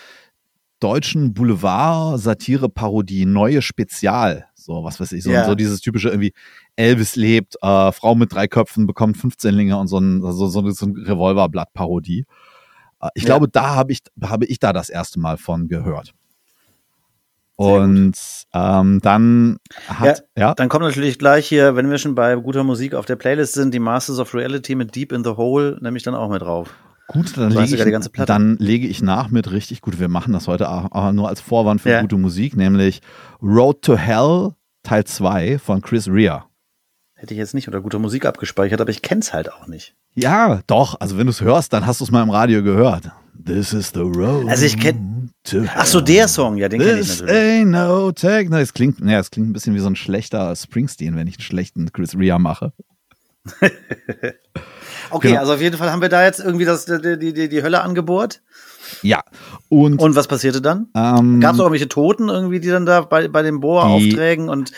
deutschen 0.80 1.34
Boulevard-Satire-Parodie 1.34 3.26
Neue 3.26 3.62
Spezial, 3.62 4.49
so 4.70 4.84
was 4.84 5.00
weiß 5.00 5.14
ich, 5.14 5.24
so, 5.24 5.32
ja. 5.32 5.46
so 5.46 5.56
dieses 5.56 5.82
typische 5.82 6.10
irgendwie 6.10 6.34
Elvis 6.76 7.16
lebt, 7.16 7.56
äh, 7.62 7.92
Frau 7.92 8.14
mit 8.14 8.32
drei 8.32 8.48
Köpfen 8.48 8.86
bekommt 8.86 9.18
15 9.18 9.54
Linge 9.54 9.78
und 9.78 9.88
so 9.88 9.98
ein, 9.98 10.22
so, 10.22 10.48
so, 10.48 10.70
so 10.70 10.86
ein 10.86 10.96
Revolverblatt-Parodie. 10.96 12.26
Äh, 13.02 13.10
ich 13.16 13.24
ja. 13.24 13.28
glaube, 13.28 13.48
da 13.50 13.76
habe 13.76 13.92
ich, 13.92 14.02
habe 14.22 14.46
ich 14.46 14.60
da 14.60 14.72
das 14.72 14.90
erste 14.90 15.20
Mal 15.20 15.38
von 15.38 15.68
gehört. 15.68 16.14
Und 17.56 18.14
ähm, 18.54 19.00
dann 19.02 19.58
hat, 19.88 20.24
ja, 20.38 20.42
ja, 20.42 20.54
Dann 20.54 20.70
kommt 20.70 20.86
natürlich 20.86 21.20
gleich 21.20 21.46
hier, 21.46 21.76
wenn 21.76 21.90
wir 21.90 21.98
schon 21.98 22.16
bei 22.16 22.34
guter 22.36 22.64
Musik 22.64 22.94
auf 22.94 23.06
der 23.06 23.18
Playlist 23.18 23.54
sind, 23.54 23.74
die 23.74 23.80
Masters 23.80 24.20
of 24.20 24.34
Reality 24.34 24.76
mit 24.76 24.96
Deep 24.96 25.12
in 25.12 25.26
the 25.26 25.32
Hole, 25.32 25.78
nehme 25.82 25.98
ich 25.98 26.04
dann 26.04 26.16
auch 26.16 26.30
mit 26.30 26.42
drauf. 26.42 26.70
Gut, 27.10 27.36
dann, 27.36 27.52
lege 27.52 27.76
ich, 27.76 28.26
dann 28.28 28.56
lege 28.58 28.88
ich 28.88 29.02
nach 29.02 29.30
mit 29.30 29.52
richtig 29.52 29.82
gut. 29.82 30.00
Wir 30.00 30.10
machen 30.10 30.32
das 30.32 30.48
heute 30.48 30.70
auch, 30.70 31.12
nur 31.12 31.28
als 31.28 31.42
Vorwand 31.42 31.82
für 31.82 31.90
ja. 31.90 32.02
gute 32.02 32.18
Musik, 32.18 32.56
nämlich 32.56 33.02
Road 33.42 33.82
to 33.82 33.98
Hell 33.98 34.52
Teil 34.90 35.04
2 35.04 35.60
von 35.60 35.84
Chris 35.84 36.08
Rea. 36.08 36.48
Hätte 37.14 37.36
ich 37.36 37.38
jetzt 37.38 37.54
nicht 37.54 37.68
unter 37.68 37.80
guter 37.80 38.00
Musik 38.00 38.26
abgespeichert, 38.26 38.82
aber 38.82 38.90
ich 38.90 39.04
kenn's 39.04 39.34
halt 39.34 39.54
auch 39.54 39.68
nicht. 39.68 39.94
Ja, 40.16 40.62
doch. 40.66 41.00
Also 41.00 41.16
wenn 41.20 41.28
du 41.28 41.30
es 41.30 41.42
hörst, 41.42 41.74
dann 41.74 41.86
hast 41.86 42.00
du 42.00 42.06
es 42.06 42.10
mal 42.10 42.24
im 42.24 42.32
Radio 42.32 42.64
gehört. 42.64 43.12
This 43.46 43.72
is 43.72 43.92
the 43.94 44.00
road. 44.00 44.50
Also 44.50 44.66
ich 44.66 44.80
kenn. 44.80 45.30
Ach 45.76 45.86
so, 45.86 46.02
der 46.02 46.28
Song, 46.28 46.58
ja, 46.58 46.70
den 46.70 46.80
kenne 46.80 47.02
ich 47.02 47.08
This 47.08 47.22
natürlich. 47.22 47.40
ain't 47.40 47.66
no 47.66 48.12
techno. 48.14 48.58
Es 48.58 48.74
klingt, 48.74 49.00
ja, 49.02 49.20
es 49.20 49.30
klingt 49.30 49.48
ein 49.50 49.54
bisschen 49.54 49.76
wie 49.76 49.80
so 49.80 49.86
ein 49.86 49.96
schlechter 49.96 50.56
Springsteen, 50.56 51.16
wenn 51.16 51.28
ich 51.28 51.36
einen 51.36 51.44
schlechten 51.44 51.92
Chris 51.92 52.18
Ria 52.18 52.40
mache. 52.40 52.74
Okay, 55.10 55.30
genau. 55.30 55.42
also 55.42 55.54
auf 55.54 55.62
jeden 55.62 55.78
Fall 55.78 55.92
haben 55.92 56.02
wir 56.02 56.10
da 56.10 56.24
jetzt 56.24 56.40
irgendwie 56.40 56.66
das, 56.66 56.86
die, 56.86 57.34
die, 57.34 57.50
die, 57.50 57.64
Hölle 57.64 57.82
angebohrt. 57.82 58.42
Ja. 59.02 59.22
Und, 59.70 60.02
Und 60.02 60.16
was 60.16 60.28
passierte 60.28 60.62
dann? 60.62 60.88
ähm, 60.96 61.40
Gab 61.40 61.54
es 61.54 61.60
auch 61.60 61.66
irgendwelche 61.66 61.90
Toten 61.90 62.30
irgendwie, 62.30 62.60
die 62.60 62.70
dann 62.70 62.86
da 62.86 63.02
bei, 63.02 63.28
bei 63.28 63.42
den 63.42 63.60
Bohraufträgen 63.60 64.50
und 64.50 64.72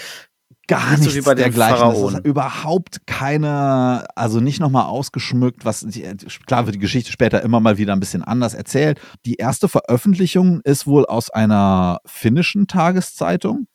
gar 0.71 0.91
nicht 0.91 0.99
so 0.99 1.03
nichts 1.05 1.15
wie 1.15 1.21
bei 1.21 1.35
den 1.35 1.53
dergleichen. 1.53 2.23
Überhaupt 2.23 3.05
keine, 3.05 4.05
also 4.15 4.39
nicht 4.39 4.59
nochmal 4.59 4.85
ausgeschmückt, 4.85 5.65
was 5.65 5.85
klar 6.45 6.65
wird 6.65 6.75
die 6.75 6.79
Geschichte 6.79 7.11
später 7.11 7.41
immer 7.41 7.59
mal 7.59 7.77
wieder 7.77 7.93
ein 7.93 7.99
bisschen 7.99 8.23
anders 8.23 8.53
erzählt. 8.53 8.99
Die 9.25 9.35
erste 9.35 9.67
Veröffentlichung 9.67 10.61
ist 10.63 10.87
wohl 10.87 11.05
aus 11.05 11.29
einer 11.29 11.99
finnischen 12.05 12.67
Tageszeitung, 12.67 13.67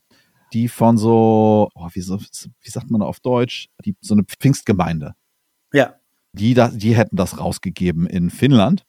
die 0.53 0.69
von 0.69 0.97
so, 0.97 1.69
oh, 1.75 1.89
wie, 1.93 2.01
so 2.01 2.19
wie 2.19 2.71
sagt 2.71 2.91
man 2.91 3.01
da 3.01 3.07
auf 3.07 3.21
Deutsch, 3.21 3.69
die, 3.85 3.95
so 4.01 4.15
eine 4.15 4.25
Pfingstgemeinde. 4.25 5.15
ja. 5.73 5.97
Die, 6.39 6.55
da, 6.55 6.69
die 6.69 6.97
hätten 6.97 7.17
das 7.17 7.39
rausgegeben 7.39 8.07
in 8.07 8.31
Finnland. 8.31 8.85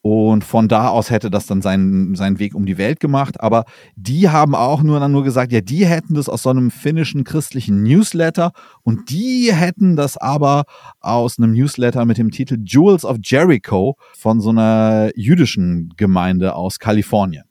Und 0.00 0.44
von 0.44 0.68
da 0.68 0.88
aus 0.88 1.10
hätte 1.10 1.28
das 1.28 1.46
dann 1.46 1.60
seinen, 1.60 2.14
seinen 2.14 2.38
Weg 2.38 2.54
um 2.54 2.66
die 2.66 2.78
Welt 2.78 3.00
gemacht. 3.00 3.40
Aber 3.40 3.64
die 3.96 4.28
haben 4.28 4.54
auch 4.54 4.82
nur 4.82 5.06
nur 5.08 5.24
gesagt, 5.24 5.52
ja, 5.52 5.60
die 5.60 5.84
hätten 5.86 6.14
das 6.14 6.28
aus 6.28 6.44
so 6.44 6.50
einem 6.50 6.70
finnischen 6.70 7.24
christlichen 7.24 7.82
Newsletter 7.82 8.52
und 8.82 9.10
die 9.10 9.52
hätten 9.52 9.96
das 9.96 10.16
aber 10.16 10.64
aus 11.00 11.38
einem 11.38 11.52
Newsletter 11.52 12.04
mit 12.04 12.16
dem 12.16 12.30
Titel 12.30 12.56
Jewels 12.64 13.04
of 13.04 13.18
Jericho 13.22 13.96
von 14.14 14.40
so 14.40 14.50
einer 14.50 15.10
jüdischen 15.16 15.92
Gemeinde 15.96 16.54
aus 16.54 16.78
Kalifornien. 16.78 17.44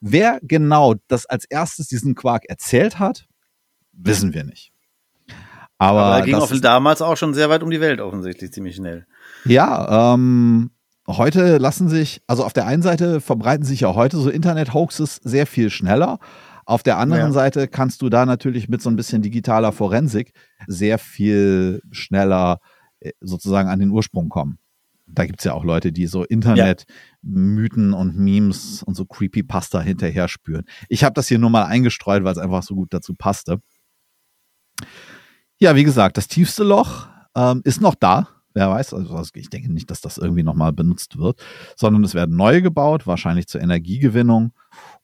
Wer 0.00 0.40
genau 0.42 0.94
das 1.08 1.26
als 1.26 1.44
erstes 1.44 1.88
diesen 1.88 2.14
Quark 2.14 2.46
erzählt 2.48 2.98
hat, 2.98 3.26
wissen 3.92 4.34
wir 4.34 4.44
nicht. 4.44 4.73
Aber, 5.84 6.02
Aber 6.02 6.16
er 6.18 6.24
ging 6.24 6.34
das 6.38 6.60
damals 6.60 7.02
auch 7.02 7.16
schon 7.16 7.34
sehr 7.34 7.50
weit 7.50 7.62
um 7.62 7.70
die 7.70 7.80
Welt 7.80 8.00
offensichtlich, 8.00 8.52
ziemlich 8.52 8.76
schnell. 8.76 9.06
Ja, 9.44 10.14
ähm, 10.14 10.70
heute 11.06 11.58
lassen 11.58 11.88
sich, 11.88 12.22
also 12.26 12.44
auf 12.44 12.52
der 12.54 12.66
einen 12.66 12.82
Seite 12.82 13.20
verbreiten 13.20 13.64
sich 13.64 13.80
ja 13.80 13.94
heute 13.94 14.16
so 14.16 14.30
Internet-Hoaxes 14.30 15.16
sehr 15.22 15.46
viel 15.46 15.70
schneller. 15.70 16.18
Auf 16.64 16.82
der 16.82 16.96
anderen 16.96 17.26
Ja. 17.26 17.32
Seite 17.32 17.68
kannst 17.68 18.00
du 18.00 18.08
da 18.08 18.24
natürlich 18.24 18.68
mit 18.70 18.80
so 18.80 18.88
ein 18.88 18.96
bisschen 18.96 19.20
digitaler 19.20 19.72
Forensik 19.72 20.32
sehr 20.66 20.98
viel 20.98 21.82
schneller 21.90 22.60
äh, 23.00 23.12
sozusagen 23.20 23.68
an 23.68 23.78
den 23.78 23.90
Ursprung 23.90 24.30
kommen. 24.30 24.58
Da 25.06 25.26
gibt's 25.26 25.44
ja 25.44 25.52
auch 25.52 25.64
Leute, 25.64 25.92
die 25.92 26.06
so 26.06 26.24
Internet-Mythen 26.24 27.92
und 27.92 28.16
Memes 28.16 28.82
und 28.82 28.94
so 28.94 29.04
Creepypasta 29.04 29.82
hinterher 29.82 30.28
spüren. 30.28 30.64
Ich 30.88 31.04
habe 31.04 31.12
das 31.12 31.28
hier 31.28 31.38
nur 31.38 31.50
mal 31.50 31.64
eingestreut, 31.64 32.24
weil 32.24 32.32
es 32.32 32.38
einfach 32.38 32.62
so 32.62 32.74
gut 32.74 32.94
dazu 32.94 33.14
passte. 33.14 33.60
Ja, 35.64 35.74
wie 35.74 35.84
gesagt, 35.84 36.18
das 36.18 36.28
tiefste 36.28 36.62
Loch 36.62 37.06
ähm, 37.34 37.62
ist 37.64 37.80
noch 37.80 37.94
da. 37.94 38.28
Wer 38.52 38.68
weiß, 38.68 38.92
also 38.92 39.18
ich 39.32 39.48
denke 39.48 39.72
nicht, 39.72 39.90
dass 39.90 40.02
das 40.02 40.18
irgendwie 40.18 40.42
nochmal 40.42 40.74
benutzt 40.74 41.16
wird, 41.16 41.40
sondern 41.74 42.04
es 42.04 42.12
werden 42.12 42.36
neue 42.36 42.60
gebaut, 42.60 43.06
wahrscheinlich 43.06 43.46
zur 43.48 43.62
Energiegewinnung. 43.62 44.52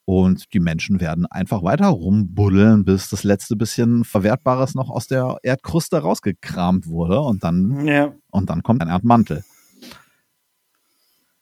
Und 0.05 0.53
die 0.53 0.61
Menschen 0.61 1.01
werden 1.01 1.25
einfach 1.25 1.63
weiter 1.63 1.87
rumbuddeln, 1.87 2.85
bis 2.85 3.09
das 3.09 3.25
letzte 3.25 3.57
bisschen 3.57 4.05
Verwertbares 4.05 4.75
noch 4.75 4.91
aus 4.91 5.07
der 5.07 5.39
Erdkruste 5.43 5.97
rausgekramt 5.97 6.87
wurde. 6.89 7.21
Und 7.21 7.43
dann, 7.43 7.87
Ja. 7.87 8.13
und 8.31 8.51
dann 8.51 8.63
kommt 8.63 8.83
ein 8.83 8.89
Erdmantel. 8.89 9.43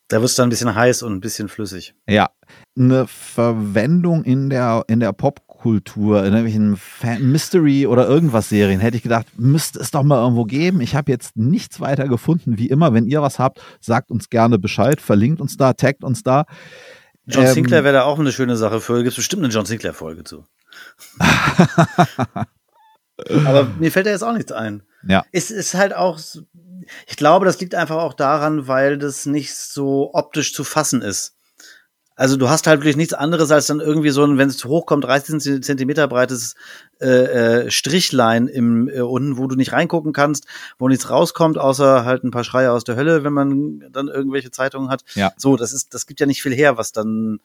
Da 0.06 0.18
wird 0.20 0.30
es 0.30 0.36
dann 0.36 0.46
ein 0.46 0.50
bisschen 0.50 0.76
heiß 0.76 1.02
und 1.02 1.12
ein 1.14 1.20
bisschen 1.20 1.48
flüssig. 1.48 1.96
Ja, 2.08 2.30
eine 2.78 3.08
Verwendung 3.08 4.22
in 4.22 4.48
der, 4.48 4.84
in 4.86 5.00
der 5.00 5.12
Popkultur, 5.58 6.20
in 6.20 6.32
irgendwelchen 6.32 6.76
Fan 6.76 7.22
Mystery 7.22 7.86
oder 7.86 8.08
irgendwas 8.08 8.48
Serien, 8.48 8.80
hätte 8.80 8.96
ich 8.96 9.02
gedacht, 9.02 9.26
müsste 9.36 9.80
es 9.80 9.90
doch 9.90 10.04
mal 10.04 10.22
irgendwo 10.22 10.44
geben. 10.44 10.80
Ich 10.80 10.94
habe 10.94 11.10
jetzt 11.10 11.36
nichts 11.36 11.80
weiter 11.80 12.06
gefunden. 12.08 12.58
Wie 12.58 12.68
immer, 12.68 12.94
wenn 12.94 13.06
ihr 13.06 13.22
was 13.22 13.38
habt, 13.38 13.60
sagt 13.80 14.10
uns 14.10 14.30
gerne 14.30 14.58
Bescheid, 14.58 15.00
verlinkt 15.00 15.40
uns 15.40 15.56
da, 15.56 15.72
taggt 15.72 16.04
uns 16.04 16.22
da. 16.22 16.44
John 17.26 17.44
Ähm, 17.44 17.54
Sinclair 17.54 17.84
wäre 17.84 17.94
da 17.94 18.02
auch 18.04 18.18
eine 18.18 18.32
schöne 18.32 18.56
Sache 18.56 18.80
für. 18.80 18.98
Gibt 18.98 19.08
es 19.08 19.16
bestimmt 19.16 19.42
eine 19.44 19.52
John 19.52 19.66
Sinclair-Folge 19.66 20.24
zu. 20.24 20.46
Aber 23.44 23.64
mir 23.78 23.90
fällt 23.90 24.06
da 24.06 24.10
jetzt 24.10 24.22
auch 24.22 24.32
nichts 24.32 24.52
ein. 24.52 24.84
Ja. 25.06 25.24
Es 25.32 25.50
ist 25.50 25.74
halt 25.74 25.92
auch, 25.94 26.20
ich 27.06 27.16
glaube, 27.16 27.46
das 27.46 27.60
liegt 27.60 27.74
einfach 27.74 27.96
auch 27.96 28.14
daran, 28.14 28.68
weil 28.68 28.96
das 28.96 29.26
nicht 29.26 29.54
so 29.56 30.10
optisch 30.14 30.54
zu 30.54 30.62
fassen 30.62 31.02
ist. 31.02 31.34
Also 32.18 32.36
du 32.36 32.48
hast 32.48 32.66
halt 32.66 32.80
wirklich 32.80 32.96
nichts 32.96 33.14
anderes 33.14 33.52
als 33.52 33.66
dann 33.68 33.78
irgendwie 33.78 34.10
so 34.10 34.24
ein, 34.24 34.38
wenn 34.38 34.48
es 34.48 34.64
hochkommt, 34.64 35.04
30 35.04 35.62
Zentimeter 35.62 36.08
breites 36.08 36.56
äh, 37.00 37.06
äh, 37.06 37.70
Strichlein 37.70 38.48
im 38.48 38.88
äh, 38.88 39.02
unten, 39.02 39.38
wo 39.38 39.46
du 39.46 39.54
nicht 39.54 39.72
reingucken 39.72 40.12
kannst, 40.12 40.48
wo 40.80 40.88
nichts 40.88 41.10
rauskommt, 41.10 41.58
außer 41.58 42.04
halt 42.04 42.24
ein 42.24 42.32
paar 42.32 42.42
Schreie 42.42 42.72
aus 42.72 42.82
der 42.82 42.96
Hölle, 42.96 43.22
wenn 43.22 43.32
man 43.32 43.84
dann 43.92 44.08
irgendwelche 44.08 44.50
Zeitungen 44.50 44.90
hat. 44.90 45.04
Ja. 45.14 45.32
So, 45.36 45.54
das 45.54 45.72
ist, 45.72 45.94
das 45.94 46.06
gibt 46.06 46.18
ja 46.18 46.26
nicht 46.26 46.42
viel 46.42 46.52
her, 46.52 46.76
was 46.76 46.90
dann 46.90 47.38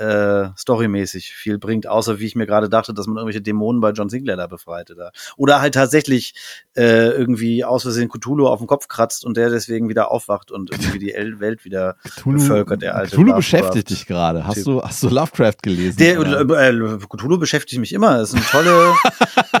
äh, 0.00 0.50
storymäßig 0.56 1.32
viel 1.32 1.58
bringt, 1.58 1.86
außer 1.86 2.18
wie 2.18 2.26
ich 2.26 2.34
mir 2.34 2.46
gerade 2.46 2.68
dachte, 2.68 2.94
dass 2.94 3.06
man 3.06 3.18
irgendwelche 3.18 3.42
Dämonen 3.42 3.80
bei 3.80 3.90
John 3.90 4.08
Sinclair 4.08 4.36
da 4.36 4.46
befreite 4.46 4.94
da. 4.94 5.10
Oder 5.36 5.60
halt 5.60 5.74
tatsächlich 5.74 6.34
äh, 6.74 7.10
irgendwie 7.10 7.64
aus 7.64 7.82
Versehen 7.82 8.08
Cthulhu 8.08 8.46
auf 8.46 8.58
den 8.58 8.66
Kopf 8.66 8.88
kratzt 8.88 9.24
und 9.24 9.36
der 9.36 9.50
deswegen 9.50 9.88
wieder 9.88 10.10
aufwacht 10.10 10.50
und 10.50 10.70
irgendwie 10.70 10.98
die 10.98 11.12
El 11.12 11.38
Welt 11.40 11.64
wieder 11.64 11.96
bevölkert, 12.24 12.82
der 12.82 12.96
alte 12.96 13.16
Cthulhu 13.16 13.34
beschäftigt 13.34 13.90
dich 13.90 14.06
gerade. 14.06 14.46
Hast 14.46 14.66
du, 14.66 14.82
hast 14.82 15.02
du 15.02 15.08
Lovecraft 15.08 15.58
gelesen? 15.62 15.98
Der 15.98 16.18
äh, 16.18 16.68
äh, 16.70 16.98
Cthulhu 16.98 17.38
beschäftigt 17.38 17.78
mich 17.78 17.92
immer. 17.92 18.18
Das 18.18 18.32
ist 18.32 18.36
eine 18.36 18.44
tolle. 18.44 18.94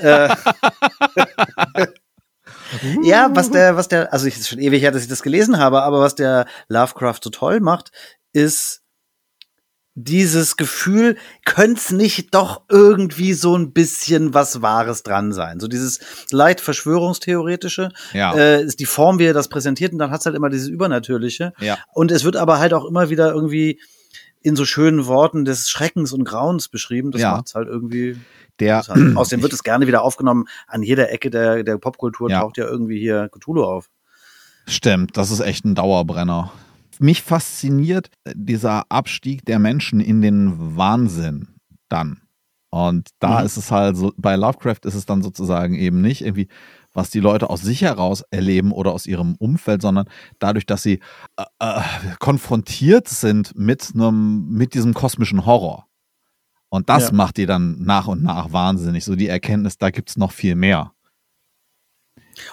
äh, 0.00 1.86
ja, 3.02 3.30
was 3.34 3.50
der, 3.50 3.76
was 3.76 3.88
der, 3.88 4.12
also 4.12 4.26
ich 4.26 4.38
ist 4.38 4.48
schon 4.48 4.58
ewig 4.58 4.82
her, 4.82 4.90
dass 4.90 5.02
ich 5.02 5.08
das 5.08 5.22
gelesen 5.22 5.58
habe, 5.58 5.82
aber 5.82 6.00
was 6.00 6.14
der 6.14 6.46
Lovecraft 6.68 7.18
so 7.22 7.30
toll 7.30 7.60
macht, 7.60 7.90
ist 8.32 8.82
dieses 10.04 10.56
Gefühl, 10.56 11.16
könnte 11.44 11.80
es 11.80 11.90
nicht 11.92 12.34
doch 12.34 12.62
irgendwie 12.68 13.32
so 13.34 13.56
ein 13.56 13.72
bisschen 13.72 14.34
was 14.34 14.62
Wahres 14.62 15.02
dran 15.02 15.32
sein. 15.32 15.60
So 15.60 15.68
dieses 15.68 16.00
leicht 16.30 16.60
Verschwörungstheoretische 16.60 17.90
Ja. 18.12 18.34
äh, 18.34 18.62
ist 18.62 18.80
die 18.80 18.86
Form, 18.86 19.18
wie 19.18 19.24
er 19.26 19.34
das 19.34 19.48
präsentiert, 19.48 19.92
und 19.92 19.98
dann 19.98 20.10
hat's 20.10 20.26
halt 20.26 20.36
immer 20.36 20.48
dieses 20.50 20.68
Übernatürliche. 20.68 21.52
Ja. 21.60 21.78
Und 21.92 22.10
es 22.10 22.24
wird 22.24 22.36
aber 22.36 22.58
halt 22.58 22.72
auch 22.74 22.84
immer 22.84 23.10
wieder 23.10 23.32
irgendwie 23.32 23.80
in 24.42 24.56
so 24.56 24.64
schönen 24.64 25.06
Worten 25.06 25.44
des 25.44 25.68
Schreckens 25.68 26.12
und 26.12 26.24
Grauens 26.24 26.68
beschrieben. 26.68 27.10
Das 27.10 27.20
Ja. 27.20 27.32
macht's 27.36 27.54
halt 27.54 27.68
irgendwie. 27.68 28.16
Der, 28.58 28.78
interessant. 28.78 29.16
Außerdem 29.16 29.42
wird 29.42 29.52
es 29.52 29.62
gerne 29.62 29.86
wieder 29.86 30.02
aufgenommen. 30.02 30.46
An 30.66 30.82
jeder 30.82 31.10
Ecke 31.12 31.30
der, 31.30 31.62
der 31.62 31.78
Popkultur 31.78 32.30
Ja. 32.30 32.40
taucht 32.40 32.56
ja 32.58 32.66
irgendwie 32.66 32.98
hier 32.98 33.28
Cthulhu 33.30 33.64
auf. 33.64 33.88
Stimmt, 34.66 35.16
das 35.16 35.30
ist 35.30 35.40
echt 35.40 35.64
ein 35.64 35.74
Dauerbrenner. 35.74 36.52
Mich 37.00 37.22
fasziniert 37.22 38.10
dieser 38.34 38.84
Abstieg 38.90 39.44
der 39.46 39.58
Menschen 39.58 40.00
in 40.00 40.20
den 40.22 40.76
Wahnsinn 40.76 41.48
dann. 41.88 42.20
Und 42.70 43.08
da 43.18 43.40
Mhm. 43.40 43.46
ist 43.46 43.56
es 43.56 43.70
halt 43.72 43.96
so, 43.96 44.12
bei 44.16 44.36
Lovecraft 44.36 44.80
ist 44.84 44.94
es 44.94 45.06
dann 45.06 45.22
sozusagen 45.22 45.74
eben 45.74 46.00
nicht 46.02 46.20
irgendwie, 46.24 46.46
was 46.92 47.10
die 47.10 47.18
Leute 47.20 47.50
aus 47.50 47.62
sich 47.62 47.82
heraus 47.82 48.22
erleben 48.30 48.70
oder 48.70 48.92
aus 48.92 49.06
ihrem 49.06 49.34
Umfeld, 49.36 49.82
sondern 49.82 50.06
dadurch, 50.38 50.66
dass 50.66 50.82
sie 50.82 51.00
äh, 51.36 51.44
äh, 51.58 51.80
konfrontiert 52.20 53.08
sind 53.08 53.56
mit 53.56 53.90
einem, 53.94 54.50
mit 54.50 54.74
diesem 54.74 54.94
kosmischen 54.94 55.46
Horror. 55.46 55.86
Und 56.68 56.88
das 56.88 57.08
Ja. 57.08 57.14
macht 57.14 57.38
die 57.38 57.46
dann 57.46 57.82
nach 57.82 58.06
und 58.06 58.22
nach 58.22 58.52
wahnsinnig. 58.52 59.04
So 59.04 59.16
die 59.16 59.26
Erkenntnis, 59.28 59.78
da 59.78 59.90
gibt's 59.90 60.16
noch 60.16 60.30
viel 60.30 60.54
mehr. 60.54 60.92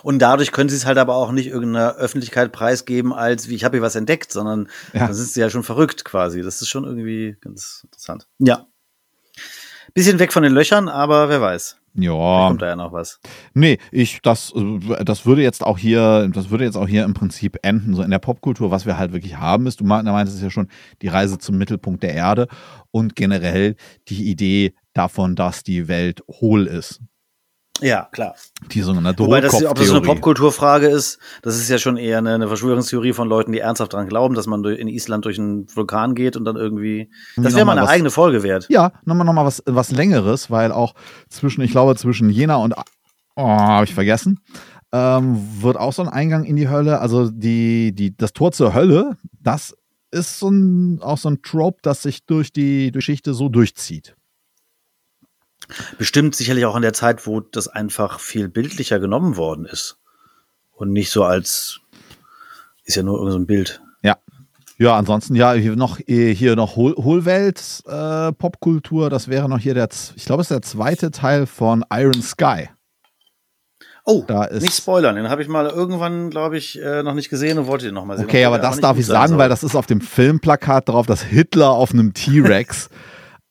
Und 0.03 0.19
dadurch 0.19 0.51
können 0.51 0.69
sie 0.69 0.75
es 0.75 0.85
halt 0.85 0.97
aber 0.97 1.15
auch 1.15 1.31
nicht 1.31 1.47
irgendeiner 1.47 1.95
Öffentlichkeit 1.95 2.51
preisgeben, 2.51 3.13
als 3.13 3.49
wie 3.49 3.55
ich 3.55 3.63
habe 3.63 3.77
hier 3.77 3.81
was 3.83 3.95
entdeckt, 3.95 4.31
sondern 4.31 4.67
Ja. 4.93 5.07
dann 5.07 5.13
sind 5.13 5.29
sie 5.29 5.39
ja 5.39 5.49
schon 5.49 5.63
verrückt 5.63 6.05
quasi. 6.05 6.41
Das 6.41 6.61
ist 6.61 6.69
schon 6.69 6.83
irgendwie 6.85 7.35
ganz 7.41 7.81
interessant. 7.85 8.27
Ja. 8.39 8.65
Bisschen 9.93 10.19
weg 10.19 10.33
von 10.33 10.43
den 10.43 10.53
Löchern, 10.53 10.89
aber 10.89 11.29
wer 11.29 11.41
weiß. 11.41 11.77
Ja. 11.99 12.47
Kommt 12.47 12.61
da 12.61 12.67
ja 12.67 12.75
noch 12.75 12.91
was. 12.91 13.19
Nee, 13.55 13.79
ich, 13.91 14.21
das, 14.21 14.53
das 15.03 15.25
würde 15.25 15.41
jetzt 15.41 15.63
auch 15.63 15.79
hier, 15.79 16.29
das 16.31 16.51
würde 16.51 16.63
jetzt 16.65 16.75
auch 16.75 16.87
hier 16.87 17.03
im 17.03 17.15
Prinzip 17.15 17.57
enden. 17.63 17.95
So 17.95 18.03
in 18.03 18.11
der 18.11 18.19
Popkultur, 18.19 18.69
was 18.69 18.85
wir 18.85 18.99
halt 18.99 19.13
wirklich 19.13 19.37
haben, 19.37 19.65
ist, 19.65 19.79
du 19.79 19.83
meintest 19.85 20.37
es 20.37 20.43
ja 20.43 20.51
schon, 20.51 20.67
die 21.01 21.07
Reise 21.07 21.39
zum 21.39 21.57
Mittelpunkt 21.57 22.03
der 22.03 22.13
Erde 22.13 22.47
und 22.91 23.15
generell 23.15 23.75
die 24.09 24.29
Idee 24.29 24.75
davon, 24.93 25.35
dass 25.35 25.63
die 25.63 25.87
Welt 25.87 26.21
hohl 26.29 26.67
ist. 26.67 27.01
Ja, 27.81 28.07
klar. 28.11 28.35
Die 28.71 28.81
sogenannte 28.81 29.23
Wobei 29.23 29.39
das, 29.41 29.53
ob 29.63 29.75
das 29.75 29.87
so 29.87 29.97
eine. 29.97 30.05
Popkulturfrage 30.05 30.87
ist, 30.87 31.19
das 31.43 31.57
ist 31.57 31.69
ja 31.69 31.77
schon 31.77 31.97
eher 31.97 32.17
eine, 32.17 32.33
eine 32.33 32.47
Verschwörungstheorie 32.47 33.13
von 33.13 33.27
Leuten, 33.27 33.51
die 33.51 33.59
ernsthaft 33.59 33.93
dran 33.93 34.07
glauben, 34.07 34.33
dass 34.35 34.47
man 34.47 34.63
in 34.65 34.87
Island 34.87 35.25
durch 35.25 35.37
einen 35.39 35.67
Vulkan 35.75 36.15
geht 36.15 36.35
und 36.35 36.45
dann 36.45 36.55
irgendwie. 36.55 37.09
Das 37.35 37.53
wäre 37.55 37.65
mal 37.65 37.73
eine 37.73 37.83
was- 37.83 37.89
eigene 37.89 38.09
Folge 38.09 38.43
wert. 38.43 38.65
Ja, 38.69 38.91
nochmal 39.05 39.25
noch 39.25 39.33
mal 39.33 39.45
was, 39.45 39.61
was 39.65 39.91
Längeres, 39.91 40.49
weil 40.49 40.71
auch 40.71 40.95
zwischen, 41.29 41.61
ich 41.61 41.71
glaube, 41.71 41.95
zwischen 41.95 42.29
Jena 42.29 42.55
und 42.55 42.73
Oh, 43.35 43.43
habe 43.47 43.85
ich 43.85 43.93
vergessen. 43.93 44.39
Ähm, 44.91 45.37
wird 45.61 45.77
auch 45.77 45.93
so 45.93 46.01
ein 46.01 46.09
Eingang 46.09 46.43
in 46.43 46.55
die 46.55 46.69
Hölle. 46.69 46.99
Also 46.99 47.29
die, 47.29 47.93
die, 47.93 48.17
das 48.17 48.33
Tor 48.33 48.51
zur 48.51 48.73
Hölle, 48.73 49.15
das 49.39 49.75
ist 50.09 50.39
so 50.39 50.49
ein, 50.49 50.99
auch 51.03 51.19
so 51.19 51.29
ein 51.29 51.43
Trope, 51.43 51.77
das 51.83 52.01
sich 52.01 52.25
durch 52.25 52.51
die 52.51 52.91
Geschichte 52.91 53.35
so 53.35 53.49
durchzieht. 53.49 54.15
Bestimmt 55.97 56.35
sicherlich 56.35 56.65
auch 56.65 56.75
in 56.75 56.81
der 56.81 56.93
Zeit, 56.93 57.27
wo 57.27 57.39
das 57.39 57.67
einfach 57.67 58.19
viel 58.19 58.47
bildlicher 58.47 58.99
genommen 58.99 59.37
worden 59.37 59.65
ist. 59.65 59.97
Und 60.71 60.91
nicht 60.91 61.11
so 61.11 61.23
als, 61.23 61.79
ist 62.85 62.95
ja 62.95 63.03
nur 63.03 63.17
irgendein 63.17 63.41
so 63.41 63.45
Bild. 63.45 63.81
Ja. 64.03 64.17
Ja, 64.77 64.95
ansonsten 64.95 65.35
ja, 65.35 65.53
hier 65.53 65.75
noch, 65.75 65.97
hier 65.97 66.55
noch 66.55 66.75
Hohl 66.75 66.95
Hohlwelt 66.95 67.83
äh, 67.87 68.31
Popkultur, 68.31 69.09
das 69.09 69.27
wäre 69.27 69.49
noch 69.49 69.59
hier 69.59 69.73
der, 69.73 69.89
ich 70.15 70.25
glaube, 70.25 70.41
es 70.41 70.51
ist 70.51 70.55
der 70.55 70.61
zweite 70.61 71.11
Teil 71.11 71.47
von 71.47 71.83
Iron 71.91 72.21
Sky. 72.21 72.69
Oh, 74.05 74.23
nicht 74.61 74.77
spoilern, 74.77 75.17
den 75.17 75.29
habe 75.29 75.41
ich 75.41 75.49
mal 75.49 75.65
irgendwann, 75.65 76.29
glaube 76.29 76.57
ich, 76.57 76.81
äh, 76.81 77.03
noch 77.03 77.13
nicht 77.13 77.29
gesehen 77.29 77.57
und 77.57 77.67
wollte 77.67 77.85
den 77.85 77.95
noch 77.95 78.05
mal 78.05 78.15
sehen. 78.15 78.25
Okay, 78.25 78.45
aber 78.45 78.57
das 78.57 78.79
darf 78.79 78.97
ich 78.97 79.05
sagen, 79.05 79.31
soll. 79.31 79.37
weil 79.39 79.49
das 79.49 79.63
ist 79.63 79.75
auf 79.75 79.85
dem 79.85 79.99
Filmplakat 79.99 80.87
drauf, 80.87 81.07
dass 81.07 81.23
Hitler 81.23 81.71
auf 81.71 81.91
einem 81.91 82.13
T-Rex. 82.13 82.89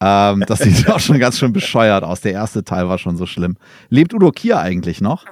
ähm, 0.00 0.44
das 0.46 0.60
sieht 0.60 0.88
auch 0.90 1.00
schon 1.00 1.18
ganz 1.18 1.38
schön 1.38 1.52
bescheuert 1.52 2.04
aus. 2.04 2.20
Der 2.20 2.32
erste 2.32 2.64
Teil 2.64 2.88
war 2.88 2.98
schon 2.98 3.16
so 3.16 3.26
schlimm. 3.26 3.56
Lebt 3.88 4.12
Udo 4.14 4.30
Kier 4.30 4.58
eigentlich 4.58 5.00
noch? 5.00 5.24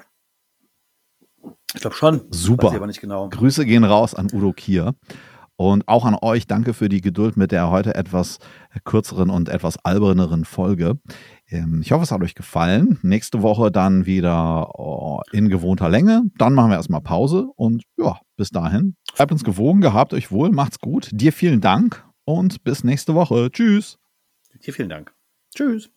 Ich 1.75 1.81
glaube 1.81 1.97
schon. 1.97 2.23
Super. 2.31 2.71
genau. 3.01 3.29
Grüße 3.29 3.67
gehen 3.67 3.85
raus 3.85 4.15
an 4.15 4.29
Udo 4.33 4.53
Kier. 4.53 4.95
Und 5.57 5.87
auch 5.87 6.05
an 6.05 6.17
euch 6.21 6.49
danke 6.49 6.75
für 6.75 6.89
die 6.89 7.01
Geduld 7.01 7.37
mit 7.37 7.53
der 7.53 7.71
heute 7.71 7.95
etwas 7.95 8.39
kürzeren 8.83 9.31
und 9.31 9.49
etwas 9.49 9.77
alberneren 9.85 10.45
Folge. 10.45 10.99
Ähm, 11.49 11.81
ich 11.81 11.93
hoffe, 11.93 12.03
es 12.03 12.11
hat 12.11 12.23
euch 12.23 12.35
gefallen. 12.35 12.99
Nächste 13.03 13.41
Woche 13.43 13.71
dann 13.71 14.05
wieder 14.05 14.77
oh, 14.79 15.21
in 15.31 15.49
gewohnter 15.49 15.89
Länge. 15.89 16.23
Dann 16.39 16.55
machen 16.55 16.71
wir 16.71 16.77
erstmal 16.77 17.03
Pause 17.03 17.47
und 17.55 17.85
ja, 17.97 18.19
bis 18.37 18.51
dahin. 18.51 18.97
Bleibt 19.15 19.31
uns 19.31 19.45
gewogen, 19.45 19.81
gehabt 19.81 20.13
euch 20.13 20.33
wohl, 20.33 20.51
macht's 20.51 20.81
gut. 20.81 21.11
Dir 21.13 21.33
vielen 21.33 21.61
Dank 21.61 22.05
und 22.25 22.65
bis 22.65 22.83
nächste 22.83 23.15
Woche. 23.15 23.49
Tschüss. 23.53 23.99
Dir 24.67 24.73
vielen 24.75 24.89
Dank. 24.89 25.15
Tschüss. 25.55 25.94